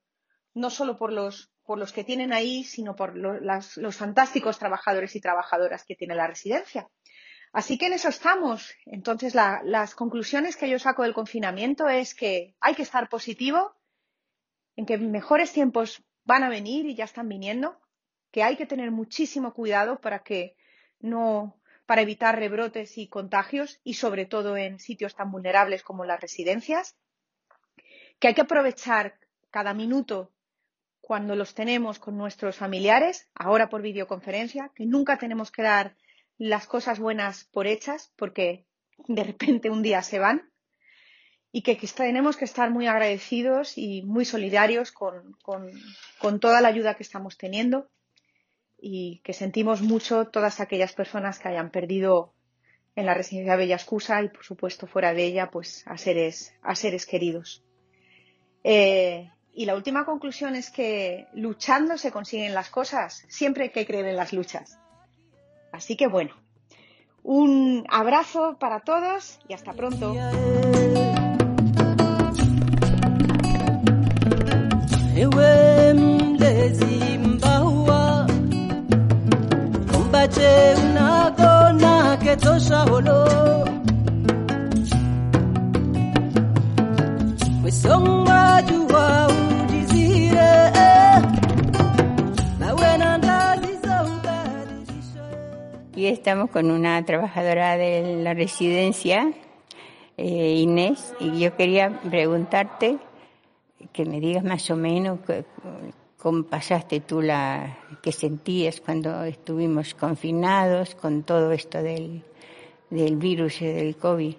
no 0.53 0.69
solo 0.69 0.97
por 0.97 1.11
los, 1.11 1.51
por 1.63 1.78
los 1.78 1.93
que 1.93 2.03
tienen 2.03 2.34
ahí, 2.34 2.63
sino 2.63 2.95
por 2.95 3.15
las, 3.17 3.78
los 3.78 3.97
fantásticos 3.97 4.59
trabajadores 4.59 5.15
y 5.15 5.21
trabajadoras 5.21 5.84
que 5.86 5.95
tiene 5.95 6.15
la 6.15 6.28
residencia. 6.28 6.89
Así 7.51 7.78
que 7.78 7.86
en 7.86 7.93
eso 7.93 8.09
estamos. 8.09 8.74
Entonces, 8.86 9.36
la, 9.36 9.61
las 9.63 9.93
conclusiones 9.93 10.57
que 10.57 10.69
yo 10.69 10.80
saco 10.80 11.03
del 11.03 11.13
confinamiento 11.13 11.88
es 11.88 12.15
que 12.15 12.55
hay 12.59 12.74
que 12.74 12.82
estar 12.82 13.09
positivo, 13.09 13.76
en 14.76 14.88
que 14.88 14.97
mejores 14.97 15.53
tiempos 15.53 16.03
van 16.24 16.43
a 16.43 16.49
venir 16.49 16.88
y 16.88 16.95
ya 16.95 17.03
están 17.03 17.30
viniendo, 17.30 17.80
que 18.32 18.41
hay 18.41 18.55
que 18.57 18.65
tener 18.65 18.89
muchísimo 18.89 19.53
cuidado 19.53 20.01
para 20.01 20.24
que 20.24 20.55
no, 20.99 21.61
para 21.86 22.01
evitar 22.01 22.38
rebrotes 22.38 22.97
y 22.97 23.07
contagios 23.07 23.79
y 23.84 23.95
sobre 23.95 24.25
todo 24.25 24.57
en 24.57 24.79
sitios 24.79 25.15
tan 25.15 25.31
vulnerables 25.31 25.84
como 25.84 26.05
las 26.05 26.21
residencias, 26.21 26.95
que 28.19 28.29
hay 28.29 28.34
que 28.34 28.41
aprovechar 28.41 29.19
cada 29.51 29.73
minuto 29.73 30.31
cuando 31.01 31.36
los 31.36 31.53
tenemos 31.53 31.99
con 31.99 32.17
nuestros 32.17 32.55
familiares, 32.55 33.29
ahora 33.36 33.69
por 33.69 33.81
videoconferencia, 33.81 34.71
que 34.73 34.86
nunca 34.86 35.17
tenemos 35.17 35.51
que 35.51 35.61
dar 35.61 35.95
las 36.38 36.65
cosas 36.65 36.99
buenas 36.99 37.43
por 37.45 37.67
hechas 37.67 38.13
porque 38.15 38.65
de 39.07 39.23
repente 39.23 39.69
un 39.69 39.84
día 39.84 40.01
se 40.01 40.19
van 40.19 40.49
y 41.51 41.61
que, 41.61 41.75
tenemos 41.75 42.38
que 42.38 42.45
estar 42.45 42.71
muy 42.71 42.88
agradecidos 42.88 43.77
y 43.77 44.01
muy 44.01 44.25
solidarios 44.25 44.91
con, 44.91 45.34
con, 45.43 45.69
con, 46.17 46.39
toda 46.39 46.61
la 46.61 46.69
ayuda 46.69 46.95
que 46.95 47.03
estamos 47.03 47.38
teniendo 47.38 47.89
y 48.86 49.21
que 49.23 49.31
sentimos 49.31 49.81
mucho 49.81 50.25
todas 50.25 50.59
aquellas 50.59 50.91
personas 50.91 51.39
que 51.39 51.47
hayan 51.47 51.71
perdido 51.71 52.34
en 52.97 53.05
la 53.05 53.13
residencia 53.13 53.55
Bella 53.55 53.75
Excusa 53.75 54.21
y 54.21 54.27
por 54.27 54.43
supuesto 54.43 54.88
fuera 54.88 55.13
de 55.13 55.23
ella 55.23 55.49
pues 55.49 55.88
a 55.88 55.97
seres, 55.97 56.53
a 56.61 56.75
seres 56.75 57.05
queridos. 57.05 57.63
Eh, 58.61 59.31
y 59.53 59.65
la 59.65 59.75
última 59.75 60.03
conclusión 60.03 60.55
es 60.55 60.69
que 60.69 61.27
luchando 61.34 61.97
se 61.97 62.11
consiguen 62.11 62.53
las 62.53 62.69
cosas. 62.69 63.23
Siempre 63.29 63.63
hay 63.63 63.69
que 63.69 63.86
creer 63.86 64.05
en 64.07 64.17
las 64.17 64.34
luchas. 64.34 64.77
Así 65.71 65.95
que 65.95 66.07
bueno, 66.07 66.36
un 67.23 67.86
abrazo 67.89 68.57
para 68.59 68.81
todos 68.81 69.39
y 69.47 69.53
hasta 69.53 69.71
pronto. 69.71 70.13
Y 95.95 96.07
estamos 96.07 96.49
con 96.49 96.69
una 96.69 97.05
trabajadora 97.05 97.77
de 97.77 98.21
la 98.21 98.34
residencia, 98.34 99.31
eh, 100.17 100.55
Inés, 100.57 101.13
y 101.17 101.39
yo 101.39 101.55
quería 101.55 101.97
preguntarte 102.01 102.97
que 103.93 104.03
me 104.03 104.19
digas 104.19 104.43
más 104.43 104.69
o 104.69 104.75
menos 104.75 105.19
cómo 106.17 106.43
pasaste 106.43 106.99
tú 106.99 107.21
la, 107.21 107.77
qué 108.01 108.11
sentías 108.11 108.81
cuando 108.81 109.23
estuvimos 109.23 109.93
confinados 109.93 110.93
con 110.95 111.23
todo 111.23 111.53
esto 111.53 111.81
del, 111.81 112.21
del 112.93 113.15
virus 113.17 113.61
y 113.61 113.65
del 113.67 113.95
COVID. 113.97 114.35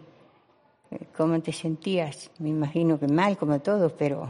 ¿Cómo 1.16 1.40
te 1.40 1.52
sentías? 1.52 2.30
Me 2.38 2.50
imagino 2.50 2.98
que 3.00 3.08
mal, 3.08 3.36
como 3.36 3.60
todos, 3.60 3.92
pero 3.92 4.28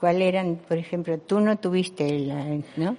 ¿cuál 0.00 0.20
eran, 0.20 0.56
por 0.56 0.76
ejemplo, 0.76 1.18
tú 1.18 1.40
no 1.40 1.58
tuviste 1.58 2.08
el, 2.08 2.64
¿no? 2.76 2.96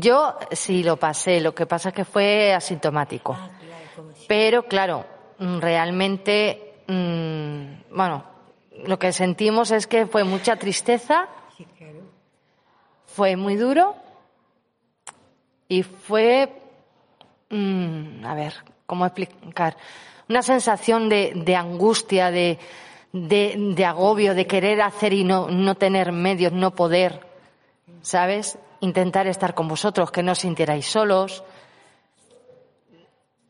Yo 0.00 0.38
sí 0.52 0.82
lo 0.82 0.96
pasé, 0.96 1.40
lo 1.40 1.54
que 1.54 1.66
pasa 1.66 1.90
es 1.90 1.94
que 1.94 2.04
fue 2.04 2.54
asintomático. 2.54 3.36
Ah, 3.38 3.50
pero 4.26 4.64
claro, 4.64 5.04
mm, 5.38 5.58
realmente, 5.58 6.74
mmm, 6.86 7.94
bueno, 7.94 8.24
lo 8.86 8.98
que 8.98 9.12
sentimos 9.12 9.70
es 9.72 9.86
que 9.86 10.06
fue 10.06 10.24
mucha 10.24 10.56
tristeza, 10.56 11.28
fue 13.06 13.36
muy 13.36 13.56
duro 13.56 13.94
y 15.68 15.82
fue, 15.82 16.48
mmm, 17.52 18.24
a 18.24 18.34
ver, 18.34 18.54
¿cómo 18.86 19.06
explicar? 19.06 19.76
Una 20.28 20.42
sensación 20.42 21.08
de, 21.08 21.32
de 21.34 21.54
angustia, 21.54 22.30
de, 22.30 22.58
de, 23.12 23.54
de, 23.76 23.84
agobio, 23.84 24.34
de 24.34 24.46
querer 24.46 24.80
hacer 24.80 25.12
y 25.12 25.24
no, 25.24 25.48
no 25.48 25.74
tener 25.74 26.12
medios, 26.12 26.52
no 26.52 26.74
poder, 26.74 27.20
¿sabes? 28.00 28.58
Intentar 28.80 29.26
estar 29.26 29.54
con 29.54 29.68
vosotros, 29.68 30.10
que 30.10 30.22
no 30.22 30.32
os 30.32 30.38
sintierais 30.40 30.86
solos. 30.86 31.44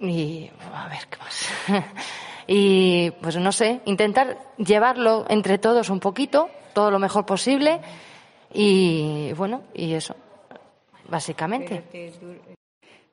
Y, 0.00 0.50
a 0.74 0.88
ver, 0.88 1.06
¿qué 1.08 1.16
más? 1.18 1.48
y 2.46 3.10
pues 3.22 3.36
no 3.36 3.52
sé, 3.52 3.80
intentar 3.84 4.38
llevarlo 4.56 5.24
entre 5.28 5.58
todos 5.58 5.90
un 5.90 6.00
poquito, 6.00 6.50
todo 6.74 6.90
lo 6.90 6.98
mejor 6.98 7.24
posible 7.24 7.80
y 8.52 9.32
bueno, 9.34 9.62
y 9.72 9.94
eso, 9.94 10.16
básicamente. 11.08 11.84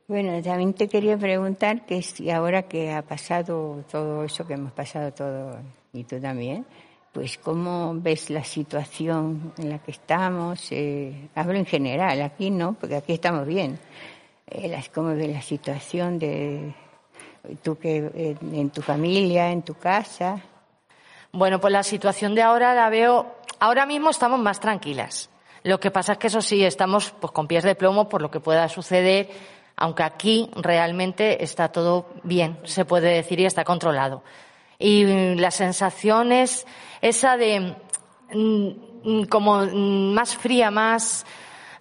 Bueno, 0.10 0.42
también 0.42 0.74
te 0.74 0.88
quería 0.88 1.16
preguntar 1.20 1.86
que 1.86 2.02
si 2.02 2.32
ahora 2.32 2.64
que 2.64 2.92
ha 2.92 3.04
pasado 3.04 3.86
todo 3.92 4.24
eso 4.24 4.48
que 4.48 4.56
hemos 4.56 4.72
pasado 4.72 5.14
todo 5.14 5.58
y 5.94 6.04
tú 6.04 6.20
también, 6.20 6.66
pues 7.14 7.38
cómo 7.38 7.94
ves 7.94 8.32
la 8.32 8.44
situación 8.44 9.54
en 9.60 9.70
la 9.70 9.78
que 9.78 9.92
estamos, 9.92 10.72
eh, 10.72 11.30
hablo 11.36 11.60
en 11.60 11.68
general, 11.68 12.24
aquí 12.24 12.50
no, 12.50 12.74
porque 12.74 12.96
aquí 12.96 13.14
estamos 13.14 13.46
bien, 13.46 13.78
eh, 14.48 14.82
cómo 14.92 15.10
ves 15.10 15.30
la 15.30 15.44
situación 15.44 16.18
de 16.18 16.74
tú 17.62 17.78
que 17.78 18.36
en 18.52 18.72
tu 18.72 18.82
familia, 18.82 19.52
en 19.52 19.62
tu 19.62 19.76
casa. 19.76 20.42
Bueno, 21.32 21.62
pues 21.62 21.72
la 21.72 21.84
situación 21.84 22.34
de 22.34 22.42
ahora 22.42 22.74
la 22.74 22.90
veo, 22.90 23.28
ahora 23.60 23.86
mismo 23.86 24.10
estamos 24.10 24.40
más 24.40 24.60
tranquilas. 24.60 25.30
Lo 25.62 25.80
que 25.80 25.92
pasa 25.92 26.14
es 26.14 26.18
que 26.18 26.28
eso 26.28 26.42
sí, 26.42 26.64
estamos 26.64 27.12
pues 27.12 27.32
con 27.32 27.48
pies 27.48 27.64
de 27.64 27.76
plomo 27.76 28.10
por 28.10 28.24
lo 28.24 28.32
que 28.32 28.40
pueda 28.40 28.68
suceder, 28.70 29.30
aunque 29.80 30.04
aquí 30.04 30.50
realmente 30.56 31.44
está 31.44 31.72
todo 31.72 32.08
bien, 32.24 32.60
se 32.66 32.86
puede 32.86 33.14
decir, 33.16 33.40
y 33.40 33.46
está 33.46 33.64
controlado. 33.64 34.24
Y 34.78 35.36
la 35.36 35.52
sensación 35.52 36.32
es 36.32 36.68
esa 37.02 37.38
de 37.38 37.76
mm, 38.34 39.24
como 39.24 39.66
mm, 39.66 40.14
más 40.14 40.36
fría, 40.36 40.70
más 40.70 41.26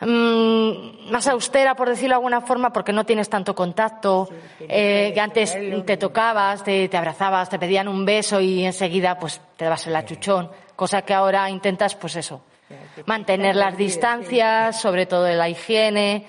Mm, 0.00 1.10
más 1.10 1.26
austera, 1.26 1.74
por 1.74 1.88
decirlo 1.88 2.10
de 2.10 2.14
alguna 2.16 2.40
forma, 2.40 2.72
porque 2.72 2.92
no 2.92 3.04
tienes 3.04 3.28
tanto 3.28 3.54
contacto, 3.54 4.28
eh, 4.60 5.10
que 5.12 5.20
antes 5.20 5.56
te 5.84 5.96
tocabas, 5.96 6.62
te, 6.62 6.88
abrazabas, 6.96 7.50
te 7.50 7.58
pedían 7.58 7.88
un 7.88 8.04
beso 8.04 8.40
y 8.40 8.64
enseguida 8.64 9.18
pues 9.18 9.40
te 9.56 9.64
dabas 9.64 9.86
el 9.88 9.96
achuchón, 9.96 10.50
cosa 10.76 11.02
que 11.02 11.14
ahora 11.14 11.50
intentas 11.50 11.96
pues 11.96 12.14
eso, 12.14 12.42
mantener 13.06 13.56
las 13.56 13.76
distancias, 13.76 14.80
sobre 14.80 15.06
todo 15.06 15.24
de 15.24 15.34
la 15.34 15.48
higiene, 15.48 16.26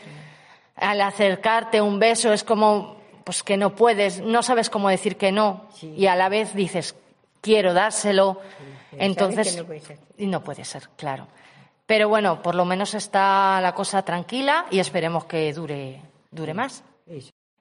al 0.79 1.01
acercarte 1.01 1.81
un 1.81 1.99
beso 1.99 2.33
es 2.33 2.43
como 2.43 2.97
pues 3.23 3.43
que 3.43 3.57
no 3.57 3.75
puedes, 3.75 4.21
no 4.21 4.41
sabes 4.41 4.69
cómo 4.69 4.89
decir 4.89 5.15
que 5.15 5.31
no 5.31 5.67
y 5.81 6.07
a 6.07 6.15
la 6.15 6.29
vez 6.29 6.53
dices 6.53 6.95
quiero 7.41 7.73
dárselo, 7.73 8.39
entonces 8.91 9.63
y 10.17 10.27
no 10.27 10.43
puede 10.43 10.65
ser, 10.65 10.89
claro. 10.95 11.27
Pero 11.85 12.07
bueno, 12.07 12.41
por 12.41 12.53
lo 12.53 12.65
menos 12.65 12.93
está 12.93 13.59
la 13.61 13.73
cosa 13.73 14.03
tranquila 14.03 14.67
y 14.69 14.79
esperemos 14.79 15.25
que 15.25 15.51
dure, 15.53 15.99
dure 16.29 16.53
más. 16.53 16.83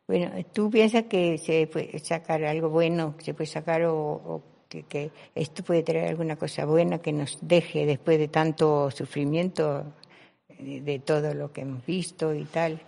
Bueno, 0.07 0.31
¿tú 0.53 0.71
piensas 0.71 1.05
que 1.05 1.39
se 1.39 1.67
puede 1.67 1.99
sacar 1.99 2.45
algo 2.45 2.69
bueno, 2.69 3.17
que 3.17 3.25
se 3.25 3.35
puede 3.35 3.47
sacar 3.47 3.85
o, 3.85 4.43
que, 4.69 5.11
esto 5.35 5.63
puede 5.63 5.83
traer 5.83 6.09
alguna 6.09 6.37
cosa 6.37 6.67
buena 6.67 6.99
que 6.99 7.13
nos 7.13 7.39
deje 7.41 7.87
después 7.87 8.19
de 8.19 8.29
tanto 8.29 8.91
sufrimiento 8.91 9.85
de, 10.59 10.99
todo 10.99 11.33
lo 11.35 11.53
que 11.53 11.63
hemos 11.63 11.85
visto 11.87 12.35
y 12.35 12.45
tal? 12.45 12.81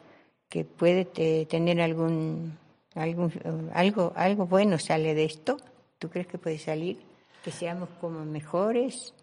Que 0.51 0.67
puede 0.67 1.07
tener 1.47 1.81
algún, 1.81 2.59
algún 2.95 3.33
algo 3.73 4.13
algo 4.17 4.47
bueno 4.47 4.79
sale 4.79 5.15
de 5.15 5.25
esto. 5.25 5.57
¿Tú 5.99 6.11
crees 6.11 6.27
que 6.27 6.37
puede 6.37 6.59
salir? 6.59 7.01
Que 7.43 7.51
seamos 7.51 7.89
como 8.01 8.27
mejores. 8.27 9.15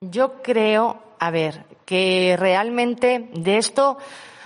Yo 0.00 0.42
creo, 0.42 1.02
a 1.18 1.30
ver, 1.32 1.64
que 1.84 2.36
realmente 2.38 3.30
de 3.34 3.58
esto 3.58 3.98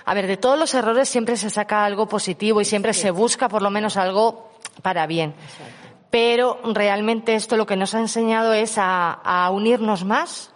a 0.09 0.13
ver, 0.13 0.25
de 0.25 0.37
todos 0.37 0.57
los 0.57 0.73
errores 0.73 1.09
siempre 1.09 1.35
se 1.35 1.49
saca 1.49 1.83
algo 1.83 2.07
positivo 2.07 2.61
y 2.61 2.65
siempre 2.65 2.93
se 2.93 3.11
busca 3.11 3.49
por 3.49 3.61
lo 3.61 3.69
menos 3.69 3.97
algo 3.97 4.51
para 4.81 5.05
bien. 5.05 5.33
Pero 6.09 6.61
realmente 6.63 7.35
esto 7.35 7.57
lo 7.57 7.65
que 7.65 7.75
nos 7.75 7.93
ha 7.93 7.99
enseñado 7.99 8.53
es 8.53 8.75
a, 8.77 9.49
unirnos 9.51 10.05
más, 10.05 10.53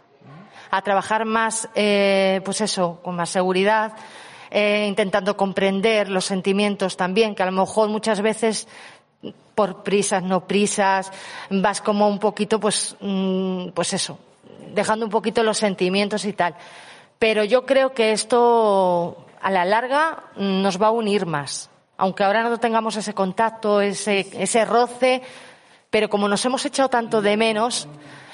a 0.69 0.81
trabajar 0.83 1.25
más, 1.25 1.67
eh, 1.75 2.39
pues 2.45 2.61
eso, 2.61 3.01
con 3.03 3.17
más 3.17 3.29
seguridad, 3.29 3.91
eh, 4.51 4.85
intentando 4.87 5.37
comprender 5.37 6.09
los 6.09 6.25
sentimientos 6.25 6.97
también, 6.97 7.33
que 7.33 7.43
a 7.43 7.45
lo 7.45 7.53
mejor 7.53 7.89
muchas 7.89 8.21
veces 8.21 8.67
por 9.55 9.83
prisas, 9.83 10.23
no 10.23 10.47
prisas, 10.47 11.11
vas 11.49 11.81
como 11.81 12.07
un 12.07 12.19
poquito, 12.19 12.59
pues, 12.59 12.95
mm, 12.99 13.69
pues 13.69 13.93
eso, 13.93 14.19
dejando 14.73 15.05
un 15.05 15.11
poquito 15.11 15.43
los 15.43 15.57
sentimientos 15.57 16.25
y 16.25 16.33
tal. 16.33 16.55
Pero 17.17 17.43
yo 17.43 17.65
creo 17.65 17.93
que 17.93 18.11
esto 18.11 19.25
a 19.41 19.51
la 19.51 19.65
larga 19.65 20.23
nos 20.35 20.81
va 20.81 20.87
a 20.87 20.91
unir 20.91 21.25
más. 21.25 21.69
Aunque 21.97 22.23
ahora 22.23 22.43
no 22.43 22.57
tengamos 22.57 22.95
ese 22.97 23.13
contacto, 23.13 23.79
ese, 23.79 24.27
ese 24.33 24.65
roce, 24.65 25.21
pero 25.89 26.09
como 26.09 26.27
nos 26.27 26.43
hemos 26.45 26.65
echado 26.65 26.89
tanto 26.89 27.21
de 27.21 27.37
menos, 27.37 27.87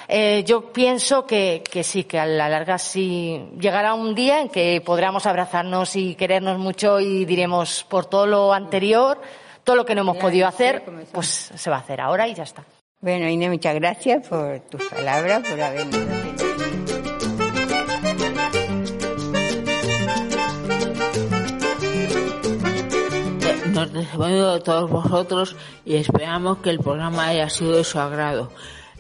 eh, 0.10 0.44
yo 0.46 0.72
pienso 0.72 1.26
que, 1.26 1.64
que, 1.70 1.84
sí, 1.84 2.06
que 2.06 2.18
a 2.18 2.26
la 2.26 2.48
larga 2.48 2.78
sí 2.78 3.50
llegará 3.60 3.94
un 3.94 4.16
día 4.16 4.40
en 4.40 4.50
que 4.50 4.82
podremos 4.86 5.26
abrazarnos 5.26 5.96
y 5.96 6.16
querernos 6.16 6.58
mucho 6.58 7.00
y 7.00 7.26
diremos 7.26 7.86
por 7.90 8.06
todo 8.06 8.26
lo 8.26 8.54
anterior, 8.54 9.20
todo 9.64 9.76
lo 9.76 9.86
que 9.86 9.96
no 9.96 10.02
hemos 10.02 10.18
podido 10.18 10.48
hacer, 10.48 10.84
pues 11.12 11.52
se 11.54 11.70
va 11.70 11.78
a 11.78 11.80
hacer 11.80 12.00
ahora 12.00 12.28
y 12.28 12.34
ya 12.34 12.44
está. 12.44 12.64
Bueno, 13.02 13.28
Inés, 13.28 13.50
muchas 13.50 13.76
gracias 13.76 14.28
por 14.28 14.60
tus 14.62 14.84
palabras, 14.86 15.48
por 15.48 15.62
habernos 15.62 16.00
Nos 23.74 23.94
despedimos 23.94 24.54
de 24.56 24.60
todos 24.62 24.90
vosotros 24.90 25.56
y 25.86 25.98
esperamos 25.98 26.58
que 26.60 26.72
el 26.72 26.80
programa 26.80 27.28
haya 27.28 27.48
sido 27.48 27.78
de 27.78 27.84
su 27.84 28.00
agrado. 28.00 28.50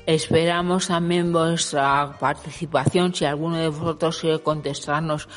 Esperamos 0.07 0.87
también 0.87 1.33
vuestra 1.33 2.15
participación 2.17 3.13
si 3.13 3.25
alguno 3.25 3.57
de 3.57 3.67
vosotros 3.67 4.21
quiere 4.21 4.39
contestarnos 4.39 5.27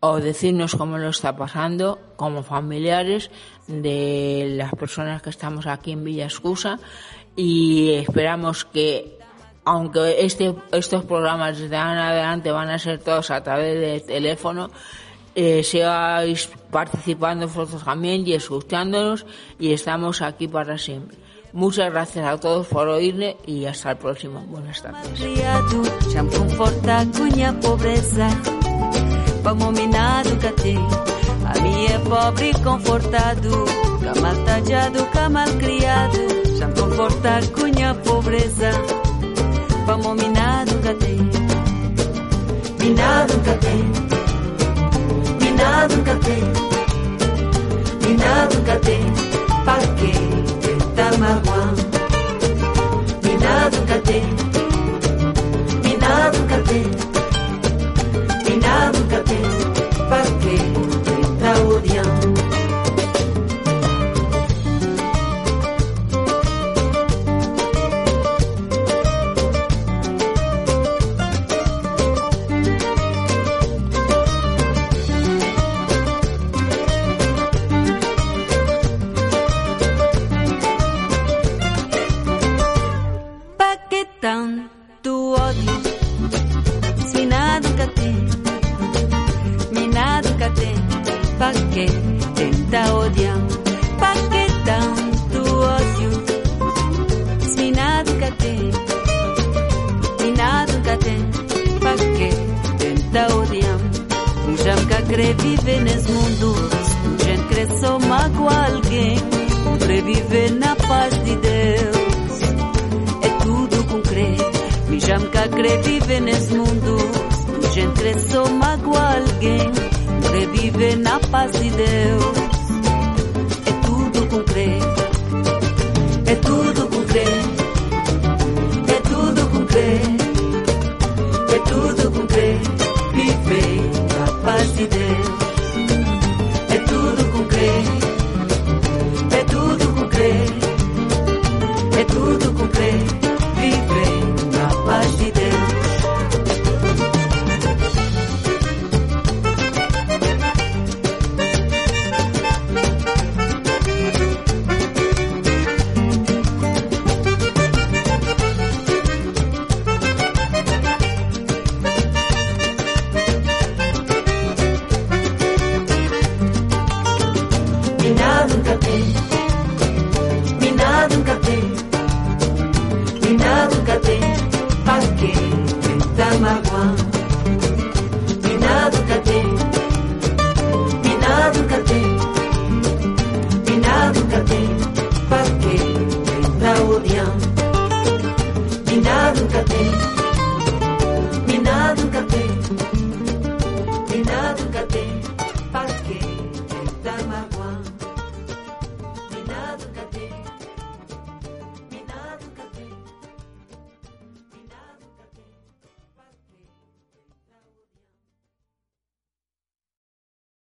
o 0.00 0.16
decirnos 0.18 0.74
cómo 0.74 0.98
lo 0.98 1.10
está 1.10 1.36
pasando 1.36 2.00
como 2.16 2.42
familiares 2.42 3.30
de 3.68 4.54
las 4.56 4.72
personas 4.72 5.22
que 5.22 5.30
estamos 5.30 5.68
aquí 5.68 5.92
en 5.92 6.02
Villa 6.02 6.26
Escusa 6.26 6.80
y 7.36 7.92
esperamos 7.92 8.64
que 8.64 9.20
aunque 9.64 10.24
este, 10.24 10.52
estos 10.72 11.04
programas 11.04 11.56
de 11.56 11.76
ahora 11.76 11.92
en 11.92 11.98
adelante 11.98 12.50
van 12.50 12.70
a 12.70 12.78
ser 12.80 12.98
todos 12.98 13.30
a 13.30 13.40
través 13.44 13.78
de 13.78 14.00
teléfono, 14.00 14.68
eh, 15.36 15.62
sigáis 15.62 16.50
participando 16.72 17.46
vosotros 17.46 17.84
también 17.84 18.26
y 18.26 18.32
escuchándonos 18.32 19.26
y 19.60 19.72
estamos 19.72 20.22
aquí 20.22 20.48
para 20.48 20.76
siempre. 20.76 21.27
Muchas 21.58 21.90
gracias 21.90 22.24
a 22.24 22.38
todos 22.38 22.68
por 22.68 22.86
oírme 22.86 23.36
y 23.44 23.64
hasta 23.64 23.90
el 23.90 23.96
próximo. 23.96 24.44
Buenas 24.46 24.80
tardes. 24.80 25.20
A 31.44 31.54
pobre 38.04 38.38
para 49.64 50.27
nada 55.98 56.38
nunca 56.38 56.58
tem, 56.62 56.82
e 58.50 58.56
nada 58.56 58.98
nunca 58.98 59.20
tem, 59.20 59.34
e 59.34 59.38
nada 59.38 59.67